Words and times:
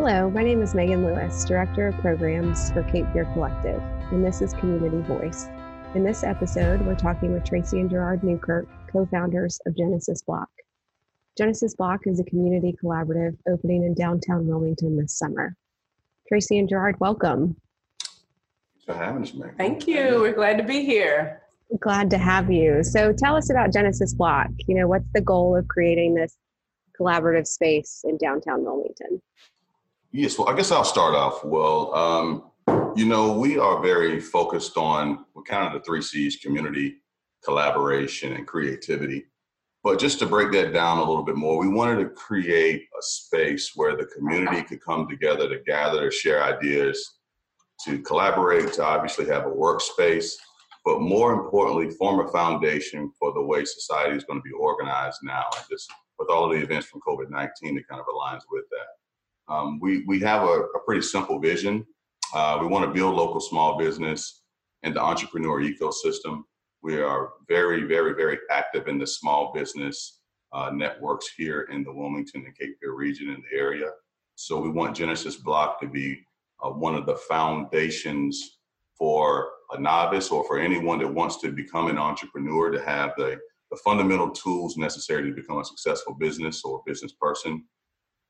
Hello, 0.00 0.30
my 0.30 0.44
name 0.44 0.62
is 0.62 0.76
Megan 0.76 1.04
Lewis, 1.04 1.44
Director 1.44 1.88
of 1.88 1.98
Programs 1.98 2.70
for 2.70 2.84
Cape 2.84 3.04
Fear 3.12 3.24
Collective, 3.32 3.82
and 4.12 4.24
this 4.24 4.40
is 4.40 4.54
Community 4.54 5.00
Voice. 5.08 5.48
In 5.96 6.04
this 6.04 6.22
episode, 6.22 6.80
we're 6.82 6.94
talking 6.94 7.32
with 7.32 7.42
Tracey 7.42 7.80
and 7.80 7.90
Girard 7.90 8.22
Newkirk, 8.22 8.68
co 8.92 9.06
founders 9.06 9.58
of 9.66 9.76
Genesis 9.76 10.22
Block. 10.22 10.48
Genesis 11.36 11.74
Block 11.74 12.02
is 12.06 12.20
a 12.20 12.24
community 12.24 12.76
collaborative 12.80 13.36
opening 13.48 13.82
in 13.82 13.94
downtown 13.94 14.46
Wilmington 14.46 14.96
this 14.96 15.18
summer. 15.18 15.56
Tracey 16.28 16.60
and 16.60 16.68
Girard, 16.68 16.94
welcome. 17.00 17.56
Thanks 18.00 18.84
for 18.86 18.94
having 18.94 19.22
us, 19.22 19.34
Megan. 19.34 19.56
Thank 19.56 19.88
you. 19.88 20.20
We're 20.20 20.32
glad 20.32 20.58
to 20.58 20.64
be 20.64 20.84
here. 20.84 21.42
Glad 21.80 22.08
to 22.10 22.18
have 22.18 22.52
you. 22.52 22.84
So 22.84 23.12
tell 23.12 23.34
us 23.34 23.50
about 23.50 23.72
Genesis 23.72 24.14
Block. 24.14 24.46
You 24.68 24.76
know, 24.76 24.86
what's 24.86 25.10
the 25.12 25.22
goal 25.22 25.56
of 25.56 25.66
creating 25.66 26.14
this 26.14 26.36
collaborative 26.98 27.48
space 27.48 28.04
in 28.04 28.16
downtown 28.16 28.62
Wilmington? 28.62 29.20
Yes, 30.10 30.38
well, 30.38 30.48
I 30.48 30.56
guess 30.56 30.70
I'll 30.70 30.84
start 30.84 31.14
off. 31.14 31.44
Well, 31.44 31.94
um, 31.94 32.50
you 32.96 33.04
know, 33.04 33.32
we 33.32 33.58
are 33.58 33.82
very 33.82 34.20
focused 34.20 34.78
on 34.78 35.26
what 35.34 35.44
kind 35.44 35.66
of 35.66 35.74
the 35.74 35.84
three 35.84 36.00
C's 36.00 36.36
community, 36.36 37.02
collaboration, 37.44 38.32
and 38.32 38.46
creativity. 38.46 39.26
But 39.84 40.00
just 40.00 40.18
to 40.20 40.26
break 40.26 40.50
that 40.52 40.72
down 40.72 40.98
a 40.98 41.04
little 41.04 41.22
bit 41.22 41.36
more, 41.36 41.58
we 41.58 41.68
wanted 41.68 42.02
to 42.02 42.08
create 42.10 42.88
a 42.98 43.02
space 43.02 43.72
where 43.76 43.96
the 43.96 44.06
community 44.06 44.62
could 44.62 44.82
come 44.82 45.06
together 45.08 45.48
to 45.48 45.60
gather, 45.64 46.10
to 46.10 46.10
share 46.10 46.42
ideas, 46.42 47.18
to 47.84 48.00
collaborate, 48.00 48.72
to 48.74 48.84
obviously 48.84 49.26
have 49.26 49.46
a 49.46 49.50
workspace, 49.50 50.32
but 50.84 51.00
more 51.00 51.32
importantly, 51.32 51.90
form 51.90 52.26
a 52.26 52.32
foundation 52.32 53.12
for 53.18 53.32
the 53.32 53.42
way 53.42 53.64
society 53.64 54.16
is 54.16 54.24
going 54.24 54.38
to 54.38 54.42
be 54.42 54.52
organized 54.52 55.18
now. 55.22 55.44
And 55.56 55.64
just 55.70 55.92
with 56.18 56.30
all 56.30 56.46
of 56.46 56.58
the 56.58 56.64
events 56.64 56.86
from 56.86 57.02
COVID 57.06 57.30
19, 57.30 57.76
it 57.76 57.86
kind 57.88 58.00
of 58.00 58.06
aligns 58.06 58.42
with 58.50 58.64
that. 58.70 58.97
Um, 59.48 59.78
we, 59.80 60.04
we 60.06 60.20
have 60.20 60.42
a, 60.42 60.62
a, 60.76 60.80
pretty 60.84 61.02
simple 61.02 61.38
vision. 61.38 61.86
Uh, 62.34 62.58
we 62.60 62.66
want 62.66 62.84
to 62.84 62.92
build 62.92 63.14
local 63.14 63.40
small 63.40 63.78
business 63.78 64.42
and 64.82 64.94
the 64.94 65.00
entrepreneur 65.00 65.62
ecosystem. 65.62 66.42
We 66.82 67.00
are 67.00 67.30
very, 67.48 67.84
very, 67.84 68.14
very 68.14 68.38
active 68.50 68.88
in 68.88 68.98
the 68.98 69.06
small 69.06 69.52
business 69.52 70.20
uh, 70.52 70.70
networks 70.72 71.28
here 71.36 71.68
in 71.72 71.82
the 71.82 71.92
Wilmington 71.92 72.44
and 72.44 72.58
Cape 72.58 72.76
Fear 72.80 72.94
region 72.94 73.30
in 73.30 73.42
the 73.50 73.56
area. 73.56 73.90
So 74.34 74.60
we 74.60 74.70
want 74.70 74.96
Genesis 74.96 75.36
Block 75.36 75.80
to 75.80 75.88
be 75.88 76.20
uh, 76.62 76.70
one 76.70 76.94
of 76.94 77.06
the 77.06 77.16
foundations 77.16 78.58
for 78.96 79.50
a 79.72 79.80
novice 79.80 80.30
or 80.30 80.44
for 80.44 80.58
anyone 80.58 80.98
that 80.98 81.12
wants 81.12 81.40
to 81.40 81.52
become 81.52 81.88
an 81.88 81.98
entrepreneur 81.98 82.70
to 82.70 82.82
have 82.84 83.12
the, 83.16 83.38
the 83.70 83.76
fundamental 83.84 84.30
tools 84.30 84.76
necessary 84.76 85.28
to 85.28 85.34
become 85.34 85.58
a 85.58 85.64
successful 85.64 86.14
business 86.14 86.62
or 86.64 86.82
business 86.86 87.12
person 87.12 87.64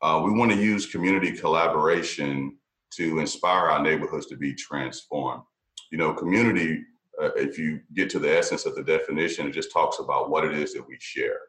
uh, 0.03 0.21
we 0.25 0.31
want 0.31 0.51
to 0.53 0.57
use 0.57 0.87
community 0.87 1.33
collaboration 1.33 2.57
to 2.93 3.19
inspire 3.19 3.69
our 3.71 3.83
neighborhoods 3.83 4.27
to 4.27 4.37
be 4.37 4.55
transformed. 4.55 5.43
You 5.91 5.99
know, 5.99 6.13
community, 6.13 6.83
uh, 7.21 7.31
if 7.35 7.59
you 7.59 7.81
get 7.95 8.09
to 8.11 8.19
the 8.19 8.37
essence 8.37 8.67
of 8.67 8.75
the 8.75 8.83
definition, 8.83 9.47
it 9.47 9.53
just 9.53 9.73
talks 9.73 9.99
about 9.99 10.31
what 10.31 10.45
it 10.45 10.55
is 10.55 10.73
that 10.75 10.87
we 10.87 10.97
share. 11.01 11.41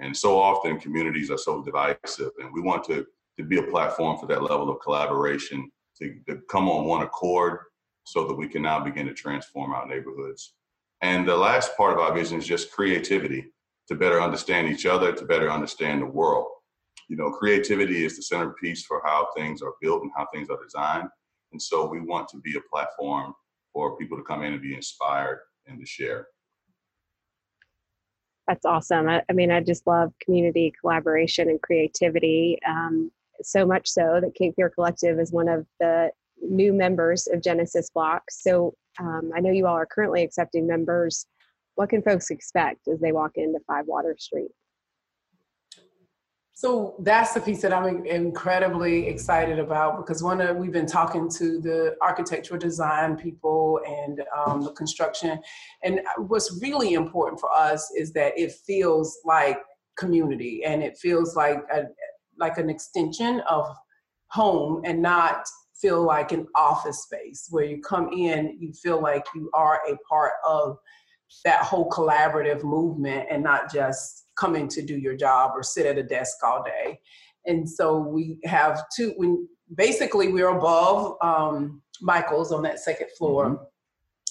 And 0.00 0.16
so 0.16 0.40
often 0.40 0.80
communities 0.80 1.30
are 1.30 1.38
so 1.38 1.62
divisive, 1.62 2.32
and 2.38 2.52
we 2.52 2.60
want 2.60 2.84
to, 2.84 3.06
to 3.38 3.44
be 3.44 3.58
a 3.58 3.62
platform 3.62 4.18
for 4.18 4.26
that 4.26 4.42
level 4.42 4.68
of 4.68 4.80
collaboration 4.80 5.70
to, 5.98 6.16
to 6.28 6.40
come 6.50 6.68
on 6.68 6.86
one 6.86 7.02
accord 7.02 7.60
so 8.04 8.26
that 8.26 8.34
we 8.34 8.48
can 8.48 8.62
now 8.62 8.80
begin 8.80 9.06
to 9.06 9.14
transform 9.14 9.72
our 9.72 9.86
neighborhoods. 9.86 10.54
And 11.02 11.26
the 11.26 11.36
last 11.36 11.76
part 11.76 11.92
of 11.92 11.98
our 11.98 12.12
vision 12.12 12.38
is 12.38 12.46
just 12.46 12.72
creativity 12.72 13.46
to 13.88 13.94
better 13.94 14.20
understand 14.20 14.68
each 14.68 14.86
other, 14.86 15.12
to 15.12 15.24
better 15.24 15.50
understand 15.50 16.02
the 16.02 16.06
world 16.06 16.48
you 17.12 17.18
know, 17.18 17.30
creativity 17.30 18.06
is 18.06 18.16
the 18.16 18.22
centerpiece 18.22 18.86
for 18.86 19.02
how 19.04 19.28
things 19.36 19.60
are 19.60 19.74
built 19.82 20.00
and 20.00 20.10
how 20.16 20.26
things 20.32 20.48
are 20.48 20.56
designed. 20.64 21.08
And 21.52 21.60
so 21.60 21.86
we 21.86 22.00
want 22.00 22.26
to 22.30 22.38
be 22.38 22.56
a 22.56 22.60
platform 22.72 23.34
for 23.70 23.98
people 23.98 24.16
to 24.16 24.24
come 24.24 24.42
in 24.42 24.54
and 24.54 24.62
be 24.62 24.74
inspired 24.74 25.40
and 25.66 25.78
to 25.78 25.84
share. 25.84 26.28
That's 28.48 28.64
awesome. 28.64 29.10
I, 29.10 29.22
I 29.28 29.34
mean, 29.34 29.50
I 29.50 29.60
just 29.60 29.86
love 29.86 30.14
community 30.22 30.72
collaboration 30.80 31.50
and 31.50 31.60
creativity. 31.60 32.58
Um, 32.66 33.10
so 33.42 33.66
much 33.66 33.90
so 33.90 34.18
that 34.22 34.34
Cape 34.34 34.54
Fear 34.56 34.70
Collective 34.70 35.20
is 35.20 35.32
one 35.32 35.50
of 35.50 35.66
the 35.80 36.10
new 36.40 36.72
members 36.72 37.28
of 37.30 37.42
Genesis 37.42 37.90
Block. 37.90 38.22
So 38.30 38.72
um, 38.98 39.32
I 39.36 39.40
know 39.40 39.50
you 39.50 39.66
all 39.66 39.76
are 39.76 39.84
currently 39.84 40.22
accepting 40.22 40.66
members. 40.66 41.26
What 41.74 41.90
can 41.90 42.00
folks 42.00 42.30
expect 42.30 42.88
as 42.88 43.00
they 43.00 43.12
walk 43.12 43.32
into 43.34 43.58
Five 43.66 43.84
Water 43.86 44.16
Street? 44.18 44.48
So 46.62 46.94
that's 47.00 47.34
the 47.34 47.40
piece 47.40 47.60
that 47.62 47.72
I'm 47.72 48.06
incredibly 48.06 49.08
excited 49.08 49.58
about 49.58 49.96
because 49.96 50.22
one 50.22 50.40
of 50.40 50.56
we've 50.56 50.70
been 50.70 50.86
talking 50.86 51.28
to 51.30 51.60
the 51.60 51.96
architectural 52.00 52.60
design 52.60 53.16
people 53.16 53.80
and 53.84 54.22
um, 54.36 54.62
the 54.62 54.70
construction, 54.70 55.40
and 55.82 55.98
what's 56.18 56.60
really 56.62 56.94
important 56.94 57.40
for 57.40 57.52
us 57.52 57.90
is 57.98 58.12
that 58.12 58.38
it 58.38 58.52
feels 58.64 59.18
like 59.24 59.58
community 59.98 60.62
and 60.64 60.84
it 60.84 60.96
feels 60.96 61.34
like 61.34 61.64
a, 61.74 61.86
like 62.38 62.58
an 62.58 62.70
extension 62.70 63.40
of 63.48 63.66
home 64.28 64.82
and 64.84 65.02
not 65.02 65.44
feel 65.80 66.04
like 66.04 66.30
an 66.30 66.46
office 66.54 67.02
space 67.02 67.48
where 67.50 67.64
you 67.64 67.82
come 67.82 68.08
in, 68.12 68.56
you 68.60 68.72
feel 68.72 69.02
like 69.02 69.24
you 69.34 69.50
are 69.52 69.80
a 69.90 69.96
part 70.08 70.34
of 70.46 70.78
that 71.44 71.64
whole 71.64 71.90
collaborative 71.90 72.62
movement 72.62 73.26
and 73.32 73.42
not 73.42 73.68
just 73.72 74.21
come 74.36 74.56
in 74.56 74.68
to 74.68 74.82
do 74.82 74.96
your 74.96 75.16
job 75.16 75.52
or 75.54 75.62
sit 75.62 75.86
at 75.86 75.98
a 75.98 76.02
desk 76.02 76.38
all 76.42 76.62
day. 76.62 76.98
And 77.46 77.68
so 77.68 77.98
we 77.98 78.38
have 78.44 78.84
two, 78.94 79.14
we, 79.18 79.36
basically 79.74 80.28
we're 80.32 80.56
above 80.56 81.16
um, 81.22 81.82
Michael's 82.00 82.52
on 82.52 82.62
that 82.62 82.78
second 82.78 83.08
floor. 83.16 83.46
Mm-hmm. 83.46 83.64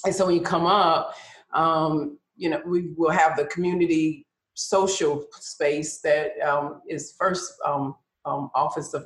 And 0.06 0.16
so 0.16 0.26
when 0.26 0.36
you 0.36 0.42
come 0.42 0.66
up, 0.66 1.14
um, 1.54 2.18
you 2.36 2.50
know, 2.50 2.62
we 2.66 2.94
will 2.98 3.12
have 3.12 3.38
the 3.38 3.46
community 3.46 4.26
social 4.54 5.26
space 5.32 6.00
that 6.02 6.40
um, 6.42 6.82
is 6.90 7.16
first 7.18 7.54
um, 7.66 7.96
um, 8.26 8.50
office 8.56 8.94
of 8.94 9.06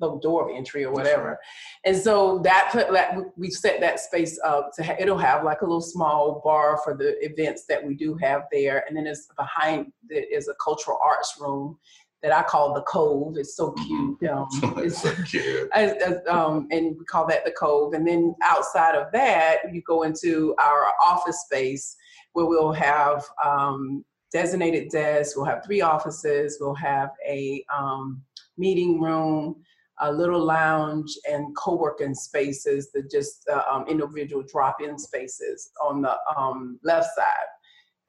in, 0.00 0.14
the 0.14 0.20
door 0.20 0.50
of 0.50 0.56
entry 0.56 0.84
or 0.84 0.92
whatever. 0.92 1.38
And 1.84 1.96
so 1.96 2.38
that 2.40 2.70
put 2.72 2.92
that 2.92 3.16
we 3.36 3.50
set 3.50 3.80
that 3.80 4.00
space 4.00 4.38
up 4.44 4.70
to 4.76 4.84
ha- 4.84 4.96
it'll 4.98 5.18
have 5.18 5.44
like 5.44 5.62
a 5.62 5.64
little 5.64 5.80
small 5.80 6.40
bar 6.44 6.80
for 6.82 6.94
the 6.96 7.16
events 7.24 7.64
that 7.68 7.84
we 7.84 7.94
do 7.94 8.14
have 8.16 8.42
there, 8.52 8.84
and 8.88 8.96
then 8.96 9.06
it's 9.06 9.28
behind 9.36 9.92
it 10.08 10.28
is 10.32 10.48
a 10.48 10.54
cultural 10.62 10.98
arts 11.04 11.36
room 11.40 11.78
that 12.22 12.32
I 12.32 12.42
call 12.42 12.74
the 12.74 12.82
Cove. 12.82 13.36
It's 13.38 13.56
so 13.56 13.72
mm-hmm. 13.72 14.14
cute. 14.14 14.30
Um, 14.30 14.74
it's 14.76 15.02
so 15.02 15.14
cute. 15.26 15.70
um, 16.28 16.68
and 16.70 16.96
we 16.98 17.04
call 17.06 17.26
that 17.28 17.44
the 17.44 17.52
Cove. 17.52 17.94
And 17.94 18.06
then 18.06 18.34
outside 18.42 18.94
of 18.94 19.10
that, 19.12 19.58
you 19.72 19.82
go 19.82 20.02
into 20.02 20.54
our 20.58 20.92
office 21.02 21.42
space 21.44 21.96
where 22.32 22.46
we'll 22.46 22.72
have 22.72 23.24
um, 23.44 24.04
designated 24.32 24.90
desks. 24.90 25.36
We'll 25.36 25.46
have 25.46 25.64
three 25.64 25.80
offices. 25.80 26.58
We'll 26.60 26.74
have 26.74 27.10
a 27.26 27.64
um, 27.74 28.22
meeting 28.58 29.00
room 29.00 29.56
a 30.00 30.12
little 30.12 30.44
lounge 30.44 31.16
and 31.30 31.54
co-working 31.56 32.14
spaces 32.14 32.90
that 32.92 33.10
just 33.10 33.48
uh, 33.48 33.62
um, 33.70 33.84
individual 33.88 34.42
drop-in 34.50 34.98
spaces 34.98 35.70
on 35.82 36.02
the 36.02 36.16
um, 36.36 36.78
left 36.82 37.08
side. 37.14 37.48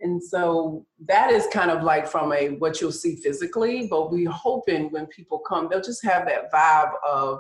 And 0.02 0.22
so 0.22 0.86
that 1.08 1.32
is 1.32 1.48
kind 1.54 1.70
of 1.70 1.84
like 1.84 2.08
from 2.08 2.34
a 2.34 2.50
what 2.58 2.82
you'll 2.82 2.92
see 2.92 3.16
physically 3.18 3.88
but 3.88 4.12
we're 4.12 4.30
hoping 4.30 4.92
when 4.92 5.06
people 5.08 5.40
come 5.40 5.68
they'll 5.70 5.82
just 5.82 6.04
have 6.04 6.26
that 6.26 6.52
vibe 6.52 6.92
of 7.08 7.40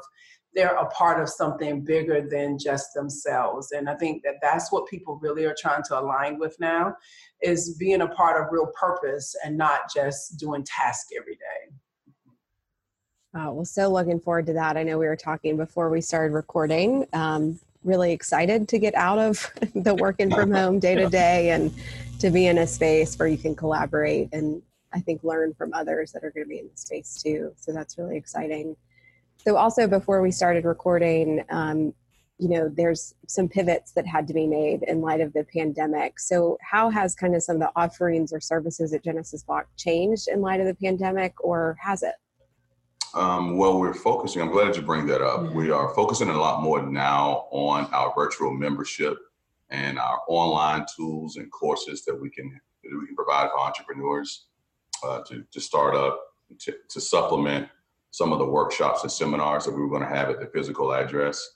they're 0.53 0.75
a 0.75 0.85
part 0.88 1.22
of 1.22 1.29
something 1.29 1.81
bigger 1.81 2.28
than 2.29 2.59
just 2.59 2.94
themselves. 2.94 3.72
And 3.72 3.90
i 3.90 3.95
think 3.95 4.22
that 4.23 4.35
that's 4.41 4.72
what 4.72 4.88
people 4.88 5.19
really 5.22 5.45
are 5.45 5.56
trying 5.57 5.84
to 5.84 6.00
align 6.00 6.38
with 6.38 6.56
now 6.59 6.95
is 7.41 7.75
being 7.79 8.01
a 8.01 8.07
part 8.07 8.40
of 8.40 8.51
real 8.51 8.72
purpose 8.79 9.35
and 9.44 9.57
not 9.57 9.81
just 9.94 10.38
doing 10.38 10.63
task 10.63 11.07
every 11.17 11.35
day 11.35 11.60
uh, 13.33 13.51
well, 13.51 13.66
so 13.66 13.89
looking 13.89 14.19
forward 14.19 14.45
to 14.47 14.53
that. 14.53 14.78
I 14.78 14.83
know 14.83 14.97
we 14.97 15.07
were 15.07 15.16
talking 15.16 15.57
before 15.57 15.89
we 15.89 16.01
started 16.01 16.33
recording. 16.33 17.05
Um, 17.13 17.59
really 17.83 18.11
excited 18.11 18.67
to 18.67 18.78
get 18.78 18.93
out 18.95 19.19
of 19.19 19.49
the 19.75 19.95
working 19.95 20.29
from 20.29 20.51
home 20.51 20.79
day 20.79 20.95
to 20.95 21.09
day 21.09 21.51
and 21.51 21.73
to 22.19 22.29
be 22.29 22.47
in 22.47 22.57
a 22.59 22.67
space 22.67 23.17
where 23.17 23.28
you 23.28 23.37
can 23.37 23.55
collaborate 23.55 24.29
and 24.33 24.61
I 24.93 24.99
think 24.99 25.23
learn 25.23 25.53
from 25.53 25.73
others 25.73 26.11
that 26.11 26.23
are 26.23 26.31
going 26.31 26.45
to 26.45 26.49
be 26.49 26.59
in 26.59 26.67
the 26.67 26.78
space 26.78 27.22
too. 27.22 27.53
So 27.55 27.72
that's 27.72 27.97
really 27.97 28.17
exciting. 28.17 28.75
So 29.37 29.55
also 29.55 29.87
before 29.87 30.22
we 30.22 30.31
started 30.31 30.66
recording, 30.66 31.43
um, 31.49 31.93
you 32.37 32.49
know, 32.49 32.69
there's 32.69 33.16
some 33.27 33.47
pivots 33.47 33.91
that 33.93 34.05
had 34.05 34.27
to 34.27 34.34
be 34.34 34.47
made 34.47 34.84
in 34.84 34.99
light 34.99 35.22
of 35.22 35.31
the 35.34 35.45
pandemic. 35.45 36.19
So 36.19 36.57
how 36.61 36.89
has 36.89 37.16
kind 37.16 37.35
of 37.35 37.43
some 37.43 37.55
of 37.55 37.61
the 37.61 37.72
offerings 37.75 38.34
or 38.34 38.39
services 38.39 38.93
at 38.93 39.03
Genesis 39.03 39.43
Block 39.43 39.67
changed 39.77 40.27
in 40.27 40.41
light 40.41 40.59
of 40.59 40.66
the 40.66 40.73
pandemic, 40.73 41.34
or 41.43 41.77
has 41.79 42.03
it? 42.03 42.16
Um, 43.13 43.58
well, 43.58 43.79
we're 43.79 43.93
focusing. 43.93 44.41
I'm 44.41 44.52
glad 44.52 44.75
you 44.75 44.81
bring 44.81 45.05
that 45.08 45.22
up. 45.22 45.41
Mm-hmm. 45.41 45.55
We 45.55 45.72
are 45.72 45.93
focusing 45.93 46.29
a 46.29 46.37
lot 46.37 46.61
more 46.61 46.81
now 46.81 47.47
on 47.52 47.85
our 47.93 48.13
virtual 48.16 48.52
membership 48.52 49.17
and 49.69 49.99
our 49.99 50.19
online 50.28 50.85
tools 50.96 51.37
and 51.37 51.52
courses 51.52 52.05
that 52.05 52.19
we 52.19 52.29
can 52.29 52.59
that 52.84 52.99
we 52.99 53.05
can 53.05 53.16
provide 53.16 53.49
for 53.52 53.59
entrepreneurs 53.59 54.47
uh, 55.03 55.22
to 55.23 55.43
to 55.52 55.59
start 55.59 55.96
up 55.96 56.19
to, 56.59 56.73
to 56.90 57.02
supplement 57.02 57.67
some 58.11 58.34
of 58.34 58.40
the 58.40 58.46
workshops 58.46 59.03
and 59.03 59.11
seminars 59.11 59.66
that 59.66 59.73
we 59.73 59.81
were 59.81 59.90
going 59.90 60.02
to 60.02 60.16
have 60.16 60.29
at 60.29 60.40
the 60.40 60.47
physical 60.47 60.93
address. 60.93 61.55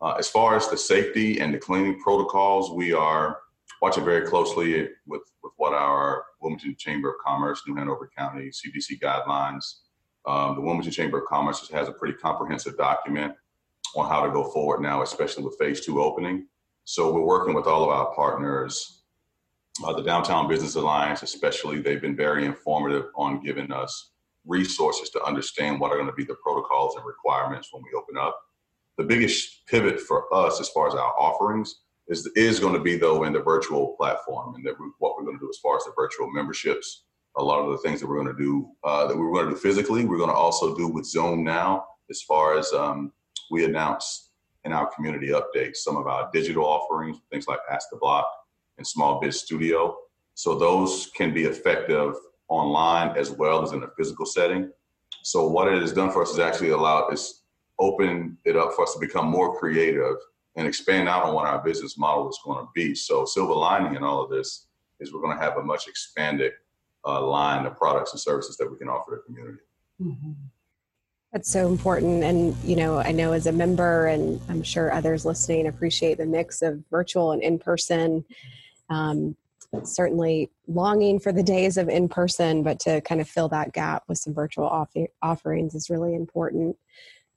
Uh, 0.00 0.14
as 0.18 0.28
far 0.28 0.56
as 0.56 0.68
the 0.68 0.76
safety 0.76 1.40
and 1.40 1.52
the 1.52 1.58
cleaning 1.58 1.98
protocols, 2.00 2.70
we 2.70 2.92
are 2.92 3.38
watching 3.82 4.04
very 4.04 4.26
closely 4.26 4.88
with, 5.06 5.22
with 5.42 5.52
what 5.56 5.72
our 5.72 6.24
Wilmington 6.40 6.76
Chamber 6.78 7.10
of 7.10 7.16
Commerce, 7.24 7.62
New 7.66 7.74
Hanover 7.74 8.08
County 8.16 8.50
CDC 8.50 9.00
guidelines. 9.00 9.80
Um, 10.26 10.56
the 10.56 10.60
Wilmington 10.60 10.92
Chamber 10.92 11.18
of 11.18 11.26
Commerce 11.26 11.68
has 11.70 11.88
a 11.88 11.92
pretty 11.92 12.14
comprehensive 12.14 12.76
document 12.76 13.34
on 13.94 14.08
how 14.08 14.24
to 14.24 14.32
go 14.32 14.44
forward 14.50 14.80
now, 14.80 15.02
especially 15.02 15.44
with 15.44 15.56
phase 15.58 15.84
two 15.84 16.02
opening. 16.02 16.46
So 16.84 17.12
we're 17.12 17.22
working 17.22 17.54
with 17.54 17.66
all 17.66 17.82
of 17.84 17.90
our 17.90 18.14
partners, 18.14 19.02
uh, 19.84 19.92
the 19.92 20.02
Downtown 20.02 20.48
Business 20.48 20.74
Alliance, 20.74 21.22
especially. 21.22 21.80
They've 21.80 22.00
been 22.00 22.16
very 22.16 22.44
informative 22.44 23.06
on 23.16 23.42
giving 23.42 23.72
us 23.72 24.10
resources 24.44 25.10
to 25.10 25.22
understand 25.24 25.80
what 25.80 25.90
are 25.90 25.96
going 25.96 26.06
to 26.06 26.12
be 26.12 26.24
the 26.24 26.36
protocols 26.42 26.96
and 26.96 27.04
requirements 27.04 27.68
when 27.72 27.82
we 27.82 27.90
open 27.96 28.16
up. 28.16 28.38
The 28.96 29.04
biggest 29.04 29.66
pivot 29.66 30.00
for 30.00 30.32
us 30.32 30.60
as 30.60 30.68
far 30.70 30.88
as 30.88 30.94
our 30.94 31.12
offerings 31.18 31.82
is, 32.08 32.26
is 32.36 32.60
going 32.60 32.74
to 32.74 32.80
be 32.80 32.96
though 32.96 33.24
in 33.24 33.32
the 33.32 33.42
virtual 33.42 33.94
platform 33.98 34.54
and 34.54 34.64
what 34.98 35.16
we're 35.16 35.24
going 35.24 35.38
to 35.38 35.44
do 35.44 35.50
as 35.50 35.58
far 35.58 35.76
as 35.76 35.84
the 35.84 35.92
virtual 35.96 36.30
memberships. 36.30 37.04
A 37.38 37.42
lot 37.42 37.60
of 37.60 37.70
the 37.70 37.78
things 37.78 38.00
that 38.00 38.08
we're 38.08 38.22
going 38.22 38.34
to 38.34 38.42
do 38.42 38.68
uh, 38.84 39.06
that 39.06 39.16
we 39.16 39.22
are 39.22 39.32
going 39.32 39.46
to 39.46 39.52
do 39.52 39.56
physically, 39.56 40.04
we're 40.04 40.18
going 40.18 40.30
to 40.30 40.36
also 40.36 40.74
do 40.76 40.88
with 40.88 41.04
Zoom 41.04 41.44
now. 41.44 41.84
As 42.10 42.22
far 42.22 42.58
as 42.58 42.72
um, 42.72 43.12
we 43.50 43.64
announced 43.64 44.30
in 44.64 44.72
our 44.72 44.86
community 44.94 45.28
updates, 45.28 45.76
some 45.76 45.96
of 45.96 46.06
our 46.06 46.30
digital 46.32 46.64
offerings, 46.64 47.18
things 47.30 47.46
like 47.46 47.58
Ask 47.70 47.88
the 47.90 47.98
Block 47.98 48.26
and 48.78 48.86
Small 48.86 49.20
Biz 49.20 49.40
Studio. 49.40 49.96
So 50.34 50.54
those 50.54 51.10
can 51.16 51.32
be 51.32 51.44
effective 51.44 52.14
online 52.48 53.16
as 53.16 53.30
well 53.30 53.62
as 53.62 53.72
in 53.72 53.82
a 53.82 53.88
physical 53.96 54.26
setting. 54.26 54.70
So 55.22 55.48
what 55.48 55.72
it 55.72 55.80
has 55.80 55.92
done 55.92 56.10
for 56.10 56.22
us 56.22 56.30
is 56.30 56.38
actually 56.38 56.70
allowed 56.70 57.12
us 57.12 57.42
open 57.78 58.38
it 58.44 58.56
up 58.56 58.72
for 58.74 58.82
us 58.82 58.94
to 58.94 59.00
become 59.00 59.26
more 59.26 59.58
creative 59.58 60.16
and 60.56 60.66
expand 60.66 61.08
out 61.08 61.24
on 61.24 61.34
what 61.34 61.46
our 61.46 61.62
business 61.62 61.98
model 61.98 62.28
is 62.28 62.38
going 62.44 62.64
to 62.64 62.70
be. 62.74 62.94
So 62.94 63.24
silver 63.24 63.54
lining 63.54 63.94
in 63.94 64.02
all 64.02 64.22
of 64.22 64.30
this 64.30 64.68
is 65.00 65.12
we're 65.12 65.20
going 65.20 65.36
to 65.36 65.42
have 65.42 65.58
a 65.58 65.62
much 65.62 65.86
expanded 65.86 66.52
uh, 67.06 67.24
line 67.24 67.66
of 67.66 67.76
products 67.76 68.12
and 68.12 68.20
services 68.20 68.56
that 68.56 68.70
we 68.70 68.76
can 68.76 68.88
offer 68.88 69.12
the 69.12 69.22
community. 69.22 69.62
Mm-hmm. 70.02 70.32
That's 71.32 71.50
so 71.50 71.68
important. 71.68 72.24
And, 72.24 72.56
you 72.64 72.76
know, 72.76 72.98
I 72.98 73.12
know 73.12 73.32
as 73.32 73.46
a 73.46 73.52
member, 73.52 74.06
and 74.06 74.40
I'm 74.48 74.62
sure 74.62 74.92
others 74.92 75.26
listening 75.26 75.66
appreciate 75.66 76.18
the 76.18 76.26
mix 76.26 76.62
of 76.62 76.82
virtual 76.90 77.32
and 77.32 77.42
in 77.42 77.58
person. 77.58 78.24
Um, 78.88 79.36
certainly 79.82 80.50
longing 80.68 81.18
for 81.18 81.32
the 81.32 81.42
days 81.42 81.76
of 81.76 81.88
in 81.88 82.08
person, 82.08 82.62
but 82.62 82.78
to 82.80 83.00
kind 83.02 83.20
of 83.20 83.28
fill 83.28 83.48
that 83.48 83.72
gap 83.72 84.04
with 84.08 84.18
some 84.18 84.32
virtual 84.32 84.66
off- 84.66 84.94
offerings 85.22 85.74
is 85.74 85.90
really 85.90 86.14
important. 86.14 86.76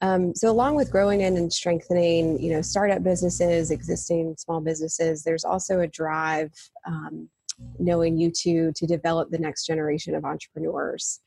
Um, 0.02 0.34
so, 0.34 0.50
along 0.50 0.76
with 0.76 0.92
growing 0.92 1.22
in 1.22 1.36
and 1.36 1.52
strengthening, 1.52 2.42
you 2.42 2.54
know, 2.54 2.62
startup 2.62 3.04
businesses, 3.04 3.70
existing 3.70 4.36
small 4.38 4.62
businesses, 4.62 5.24
there's 5.24 5.44
also 5.44 5.82
a 5.82 5.88
drive, 5.88 6.54
um, 6.86 7.30
knowing 7.78 8.18
you 8.18 8.32
two, 8.32 8.72
to 8.76 8.86
develop 8.86 9.30
the 9.30 9.38
next 9.38 9.66
generation 9.66 10.16
of 10.16 10.26
entrepreneurs. 10.26 11.20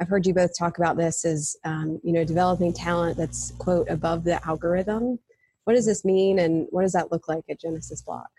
I've 0.00 0.08
heard 0.08 0.26
you 0.26 0.32
both 0.32 0.56
talk 0.58 0.78
about 0.78 0.96
this 0.96 1.24
as, 1.24 1.56
um, 1.64 2.00
you 2.02 2.12
know, 2.12 2.24
developing 2.24 2.72
talent 2.72 3.18
that's 3.18 3.52
quote 3.58 3.88
above 3.90 4.24
the 4.24 4.44
algorithm. 4.46 5.18
What 5.64 5.74
does 5.74 5.86
this 5.86 6.04
mean, 6.04 6.38
and 6.38 6.66
what 6.70 6.82
does 6.82 6.92
that 6.92 7.12
look 7.12 7.28
like 7.28 7.44
at 7.50 7.60
Genesis 7.60 8.00
Block? 8.02 8.30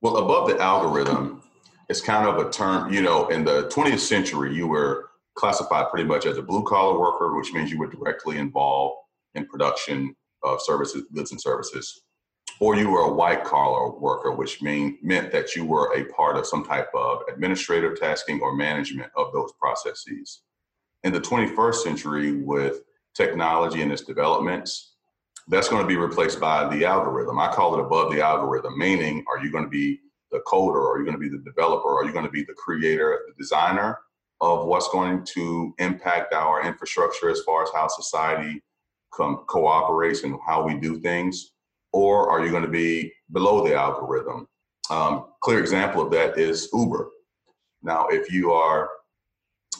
Well, 0.00 0.16
above 0.18 0.48
the 0.48 0.60
algorithm, 0.60 1.42
it's 1.88 2.00
kind 2.00 2.28
of 2.28 2.44
a 2.44 2.50
term. 2.50 2.92
You 2.92 3.02
know, 3.02 3.28
in 3.28 3.44
the 3.44 3.68
20th 3.68 4.00
century, 4.00 4.54
you 4.54 4.66
were 4.66 5.10
classified 5.36 5.90
pretty 5.90 6.06
much 6.06 6.26
as 6.26 6.36
a 6.36 6.42
blue 6.42 6.64
collar 6.64 6.98
worker, 6.98 7.36
which 7.36 7.52
means 7.52 7.70
you 7.70 7.78
were 7.78 7.86
directly 7.86 8.38
involved 8.38 8.96
in 9.34 9.46
production 9.46 10.14
of 10.42 10.60
services, 10.62 11.04
goods 11.14 11.30
and 11.30 11.40
services, 11.40 12.02
or 12.60 12.76
you 12.76 12.90
were 12.90 13.02
a 13.02 13.12
white 13.12 13.44
collar 13.44 13.90
worker, 13.90 14.32
which 14.32 14.62
mean, 14.62 14.98
meant 15.02 15.30
that 15.32 15.54
you 15.54 15.64
were 15.64 15.94
a 15.94 16.04
part 16.12 16.36
of 16.36 16.46
some 16.46 16.64
type 16.64 16.88
of 16.94 17.22
administrative 17.32 17.98
tasking 17.98 18.40
or 18.40 18.56
management 18.56 19.10
of 19.16 19.32
those 19.32 19.52
processes. 19.60 20.42
In 21.04 21.12
the 21.12 21.20
21st 21.20 21.74
century, 21.76 22.32
with 22.32 22.82
technology 23.14 23.82
and 23.82 23.92
its 23.92 24.02
developments, 24.02 24.94
that's 25.48 25.68
going 25.68 25.82
to 25.82 25.88
be 25.88 25.96
replaced 25.96 26.40
by 26.40 26.74
the 26.74 26.84
algorithm. 26.84 27.38
I 27.38 27.52
call 27.52 27.74
it 27.74 27.80
above 27.80 28.10
the 28.10 28.20
algorithm, 28.20 28.78
meaning, 28.78 29.24
are 29.28 29.44
you 29.44 29.52
going 29.52 29.64
to 29.64 29.70
be 29.70 30.00
the 30.32 30.40
coder? 30.46 30.84
Are 30.84 30.98
you 30.98 31.04
going 31.04 31.16
to 31.16 31.20
be 31.20 31.28
the 31.28 31.42
developer? 31.44 31.88
Are 31.88 32.04
you 32.04 32.12
going 32.12 32.24
to 32.24 32.30
be 32.30 32.42
the 32.42 32.54
creator, 32.54 33.20
the 33.28 33.34
designer? 33.40 33.98
of 34.40 34.66
what's 34.66 34.88
going 34.88 35.24
to 35.24 35.74
impact 35.78 36.34
our 36.34 36.66
infrastructure 36.66 37.30
as 37.30 37.40
far 37.42 37.62
as 37.62 37.70
how 37.74 37.88
society 37.88 38.62
com- 39.12 39.44
cooperates 39.46 40.24
and 40.24 40.38
how 40.46 40.66
we 40.66 40.74
do 40.74 41.00
things? 41.00 41.52
Or 41.92 42.30
are 42.30 42.44
you 42.44 42.50
going 42.50 42.64
to 42.64 42.68
be 42.68 43.12
below 43.32 43.66
the 43.66 43.74
algorithm? 43.74 44.48
Um, 44.90 45.26
clear 45.40 45.58
example 45.58 46.02
of 46.02 46.10
that 46.12 46.38
is 46.38 46.68
Uber. 46.72 47.08
Now, 47.82 48.06
if 48.08 48.30
you 48.30 48.52
are 48.52 48.90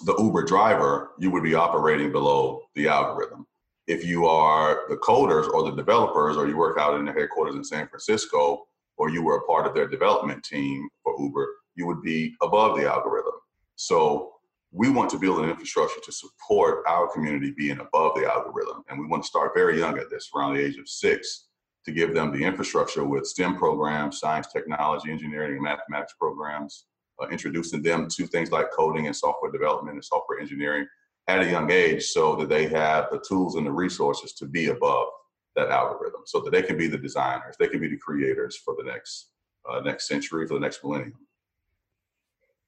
the 0.04 0.16
Uber 0.18 0.44
driver, 0.44 1.10
you 1.18 1.30
would 1.30 1.42
be 1.42 1.54
operating 1.54 2.12
below 2.12 2.62
the 2.74 2.88
algorithm. 2.88 3.46
If 3.86 4.04
you 4.04 4.26
are 4.26 4.82
the 4.88 4.96
coders 4.96 5.48
or 5.48 5.62
the 5.62 5.76
developers, 5.76 6.36
or 6.36 6.48
you 6.48 6.56
work 6.56 6.78
out 6.78 6.98
in 6.98 7.04
the 7.04 7.12
headquarters 7.12 7.54
in 7.54 7.64
San 7.64 7.86
Francisco, 7.88 8.66
or 8.96 9.10
you 9.10 9.22
were 9.22 9.36
a 9.36 9.46
part 9.46 9.66
of 9.66 9.74
their 9.74 9.86
development 9.86 10.42
team 10.42 10.88
for 11.02 11.14
Uber, 11.20 11.46
you 11.76 11.86
would 11.86 12.02
be 12.02 12.34
above 12.42 12.76
the 12.76 12.90
algorithm. 12.90 13.34
So 13.76 14.32
we 14.72 14.88
want 14.88 15.10
to 15.10 15.18
build 15.18 15.38
an 15.38 15.48
infrastructure 15.48 16.00
to 16.04 16.12
support 16.12 16.82
our 16.88 17.10
community 17.12 17.54
being 17.56 17.78
above 17.78 18.16
the 18.16 18.30
algorithm. 18.30 18.82
And 18.88 18.98
we 18.98 19.06
want 19.06 19.22
to 19.22 19.28
start 19.28 19.52
very 19.54 19.78
young 19.78 19.98
at 19.98 20.10
this, 20.10 20.30
around 20.34 20.54
the 20.54 20.64
age 20.64 20.78
of 20.78 20.88
six, 20.88 21.48
to 21.86 21.92
give 21.92 22.12
them 22.12 22.32
the 22.32 22.44
infrastructure 22.44 23.04
with 23.04 23.26
STEM 23.26 23.56
programs, 23.56 24.18
science, 24.18 24.48
technology, 24.52 25.10
engineering, 25.10 25.54
and 25.54 25.62
mathematics 25.62 26.14
programs, 26.18 26.86
uh, 27.22 27.28
introducing 27.28 27.80
them 27.80 28.08
to 28.08 28.26
things 28.26 28.50
like 28.50 28.70
coding 28.72 29.06
and 29.06 29.14
software 29.14 29.52
development 29.52 29.94
and 29.94 30.04
software 30.04 30.40
engineering 30.40 30.86
at 31.28 31.40
a 31.40 31.50
young 31.50 31.70
age 31.70 32.04
so 32.04 32.34
that 32.36 32.48
they 32.48 32.66
have 32.66 33.06
the 33.10 33.22
tools 33.26 33.54
and 33.54 33.66
the 33.66 33.70
resources 33.70 34.32
to 34.32 34.46
be 34.46 34.66
above 34.66 35.06
that 35.54 35.70
algorithm 35.70 36.20
so 36.26 36.40
that 36.40 36.50
they 36.50 36.62
can 36.62 36.76
be 36.76 36.88
the 36.88 36.98
designers, 36.98 37.54
they 37.58 37.68
can 37.68 37.80
be 37.80 37.88
the 37.88 37.96
creators 37.96 38.56
for 38.56 38.74
the 38.76 38.84
next 38.84 39.30
uh, 39.68 39.80
next 39.80 40.06
century, 40.06 40.46
for 40.46 40.54
the 40.54 40.60
next 40.60 40.84
millennium. 40.84 41.14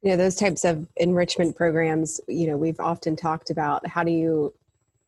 You 0.03 0.11
know 0.11 0.17
those 0.17 0.37
types 0.37 0.65
of 0.65 0.89
enrichment 0.97 1.57
programs 1.57 2.21
you 2.29 2.47
know 2.47 2.57
we've 2.57 2.81
often 2.81 3.17
talked 3.17 3.51
about 3.51 3.87
how 3.87 4.05
do 4.05 4.13
you 4.13 4.55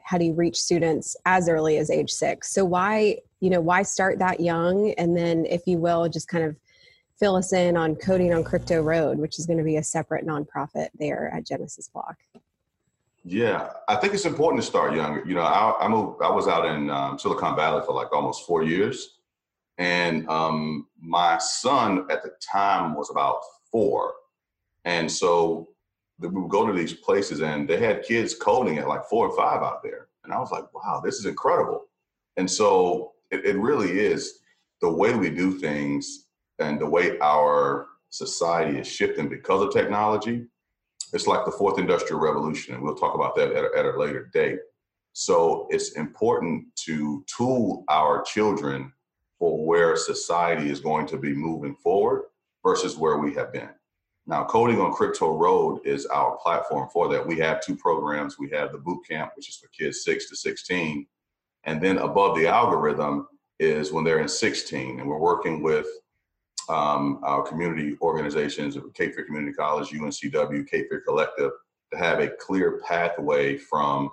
how 0.04 0.18
do 0.18 0.24
you 0.24 0.32
reach 0.32 0.56
students 0.56 1.16
as 1.24 1.48
early 1.48 1.78
as 1.78 1.90
age 1.90 2.10
six? 2.10 2.52
So 2.52 2.64
why 2.64 3.18
you 3.40 3.50
know 3.50 3.60
why 3.60 3.82
start 3.82 4.18
that 4.18 4.40
young? 4.40 4.92
And 4.98 5.16
then 5.16 5.46
if 5.46 5.62
you 5.66 5.78
will 5.78 6.08
just 6.08 6.28
kind 6.28 6.44
of 6.44 6.56
fill 7.18 7.36
us 7.36 7.52
in 7.52 7.76
on 7.76 7.94
coding 7.96 8.32
on 8.32 8.42
crypto 8.42 8.80
road 8.80 9.18
which 9.18 9.38
is 9.38 9.46
going 9.46 9.58
to 9.58 9.64
be 9.64 9.76
a 9.76 9.82
separate 9.82 10.26
nonprofit 10.26 10.88
there 10.98 11.30
at 11.34 11.46
genesis 11.46 11.88
block. 11.88 12.16
Yeah 13.24 13.70
i 13.88 13.96
think 13.96 14.14
it's 14.14 14.24
important 14.24 14.62
to 14.62 14.66
start 14.66 14.94
young. 14.94 15.26
You 15.26 15.34
know 15.34 15.42
i, 15.42 15.70
I 15.70 15.86
i 15.86 16.30
was 16.30 16.48
out 16.48 16.64
in 16.64 16.90
um, 16.90 17.18
silicon 17.18 17.54
valley 17.56 17.82
for 17.84 17.92
like 17.92 18.12
almost 18.12 18.46
four 18.46 18.62
years. 18.62 19.18
And 19.78 20.28
um, 20.28 20.88
my 21.00 21.38
son 21.38 22.06
at 22.10 22.22
the 22.22 22.32
time 22.52 22.94
was 22.94 23.10
about 23.10 23.40
four. 23.72 24.12
And 24.84 25.10
so 25.10 25.68
we 26.20 26.28
would 26.28 26.50
go 26.50 26.66
to 26.66 26.72
these 26.72 26.92
places 26.92 27.40
and 27.40 27.68
they 27.68 27.78
had 27.78 28.02
kids 28.02 28.34
coding 28.34 28.78
at 28.78 28.88
like 28.88 29.04
four 29.06 29.28
or 29.28 29.36
five 29.36 29.62
out 29.62 29.82
there. 29.82 30.08
And 30.24 30.32
I 30.32 30.38
was 30.38 30.50
like, 30.50 30.72
wow, 30.74 31.00
this 31.04 31.16
is 31.16 31.26
incredible. 31.26 31.86
And 32.36 32.50
so 32.50 33.12
it, 33.30 33.44
it 33.44 33.56
really 33.56 33.98
is 33.98 34.40
the 34.80 34.90
way 34.90 35.14
we 35.14 35.30
do 35.30 35.58
things 35.58 36.26
and 36.58 36.78
the 36.78 36.86
way 36.86 37.18
our 37.20 37.86
society 38.10 38.78
is 38.78 38.86
shifting 38.86 39.28
because 39.28 39.62
of 39.62 39.72
technology. 39.72 40.46
It's 41.12 41.26
like 41.26 41.44
the 41.44 41.52
fourth 41.52 41.78
industrial 41.78 42.20
revolution, 42.20 42.74
and 42.74 42.82
we'll 42.82 42.94
talk 42.94 43.14
about 43.14 43.34
that 43.36 43.52
at 43.52 43.64
a, 43.64 43.78
at 43.78 43.84
a 43.86 43.98
later 43.98 44.30
date. 44.32 44.58
So 45.12 45.66
it's 45.70 45.92
important 45.92 46.66
to 46.84 47.24
tool 47.26 47.84
our 47.88 48.22
children 48.22 48.92
for 49.38 49.64
where 49.64 49.96
society 49.96 50.70
is 50.70 50.80
going 50.80 51.06
to 51.06 51.16
be 51.16 51.32
moving 51.34 51.74
forward 51.76 52.24
versus 52.64 52.96
where 52.96 53.18
we 53.18 53.34
have 53.34 53.52
been. 53.52 53.70
Now, 54.30 54.44
Coding 54.44 54.80
on 54.80 54.92
Crypto 54.92 55.36
Road 55.36 55.80
is 55.84 56.06
our 56.06 56.36
platform 56.36 56.88
for 56.92 57.08
that. 57.08 57.26
We 57.26 57.36
have 57.38 57.60
two 57.60 57.74
programs. 57.74 58.38
We 58.38 58.48
have 58.50 58.70
the 58.70 58.78
boot 58.78 59.00
camp, 59.08 59.32
which 59.34 59.48
is 59.48 59.56
for 59.56 59.66
kids 59.76 60.04
6 60.04 60.28
to 60.28 60.36
16. 60.36 61.04
And 61.64 61.82
then 61.82 61.98
above 61.98 62.36
the 62.36 62.46
algorithm 62.46 63.26
is 63.58 63.90
when 63.90 64.04
they're 64.04 64.20
in 64.20 64.28
16. 64.28 65.00
And 65.00 65.08
we're 65.08 65.18
working 65.18 65.64
with 65.64 65.88
um, 66.68 67.18
our 67.24 67.42
community 67.42 67.98
organizations, 68.00 68.78
Cape 68.94 69.16
Fear 69.16 69.24
Community 69.24 69.52
College, 69.52 69.90
UNCW, 69.90 70.64
Cape 70.68 70.88
Fear 70.88 71.00
Collective, 71.00 71.50
to 71.92 71.98
have 71.98 72.20
a 72.20 72.28
clear 72.28 72.80
pathway 72.86 73.56
from, 73.56 74.10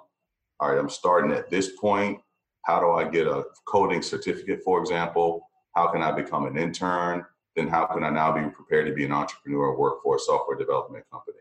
all 0.59 0.71
right, 0.71 0.79
I'm 0.79 0.89
starting 0.89 1.31
at 1.31 1.51
this 1.51 1.73
point. 1.79 2.19
How 2.63 2.79
do 2.79 2.89
I 2.89 3.07
get 3.07 3.27
a 3.27 3.43
coding 3.67 4.01
certificate, 4.01 4.63
for 4.63 4.79
example? 4.79 5.47
How 5.75 5.89
can 5.91 6.01
I 6.01 6.11
become 6.11 6.47
an 6.47 6.57
intern? 6.57 7.23
Then 7.57 7.67
how 7.67 7.87
can 7.87 8.03
I 8.03 8.11
now 8.11 8.31
be 8.31 8.47
prepared 8.51 8.85
to 8.85 8.93
be 8.93 9.03
an 9.03 9.11
entrepreneur 9.11 9.65
or 9.65 9.77
work 9.77 10.03
for 10.03 10.15
a 10.15 10.19
software 10.19 10.57
development 10.57 11.05
company? 11.11 11.39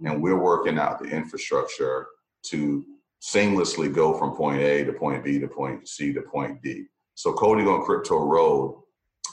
And 0.00 0.14
mm-hmm. 0.14 0.22
we're 0.22 0.40
working 0.40 0.78
out 0.78 0.98
the 0.98 1.04
infrastructure 1.04 2.06
to 2.46 2.84
seamlessly 3.22 3.94
go 3.94 4.16
from 4.16 4.34
point 4.34 4.62
A 4.62 4.84
to 4.84 4.92
point 4.94 5.22
B 5.22 5.38
to 5.38 5.46
point 5.46 5.86
C 5.86 6.12
to 6.14 6.22
point 6.22 6.62
D. 6.62 6.86
So 7.14 7.34
Coding 7.34 7.68
on 7.68 7.84
Crypto 7.84 8.24
Road 8.24 8.80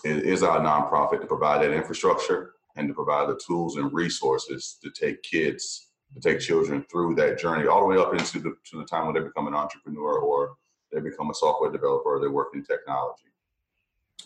is, 0.03 0.23
is 0.23 0.43
our 0.43 0.59
nonprofit 0.59 1.21
to 1.21 1.27
provide 1.27 1.61
that 1.61 1.71
infrastructure 1.71 2.51
and 2.75 2.89
to 2.89 2.93
provide 2.93 3.29
the 3.29 3.39
tools 3.47 3.77
and 3.77 3.93
resources 3.93 4.77
to 4.83 4.91
take 4.91 5.23
kids, 5.23 5.91
to 6.13 6.19
take 6.19 6.41
children 6.41 6.83
through 6.91 7.15
that 7.15 7.39
journey 7.39 7.65
all 7.67 7.79
the 7.79 7.85
way 7.85 7.97
up 7.97 8.11
into 8.11 8.39
the 8.39 8.55
to 8.69 8.77
the 8.77 8.85
time 8.85 9.05
when 9.05 9.15
they 9.15 9.21
become 9.21 9.47
an 9.47 9.55
entrepreneur 9.55 10.19
or 10.19 10.55
they 10.91 10.99
become 10.99 11.29
a 11.29 11.33
software 11.33 11.71
developer 11.71 12.17
or 12.17 12.19
they 12.19 12.27
work 12.27 12.49
in 12.53 12.61
technology. 12.61 13.31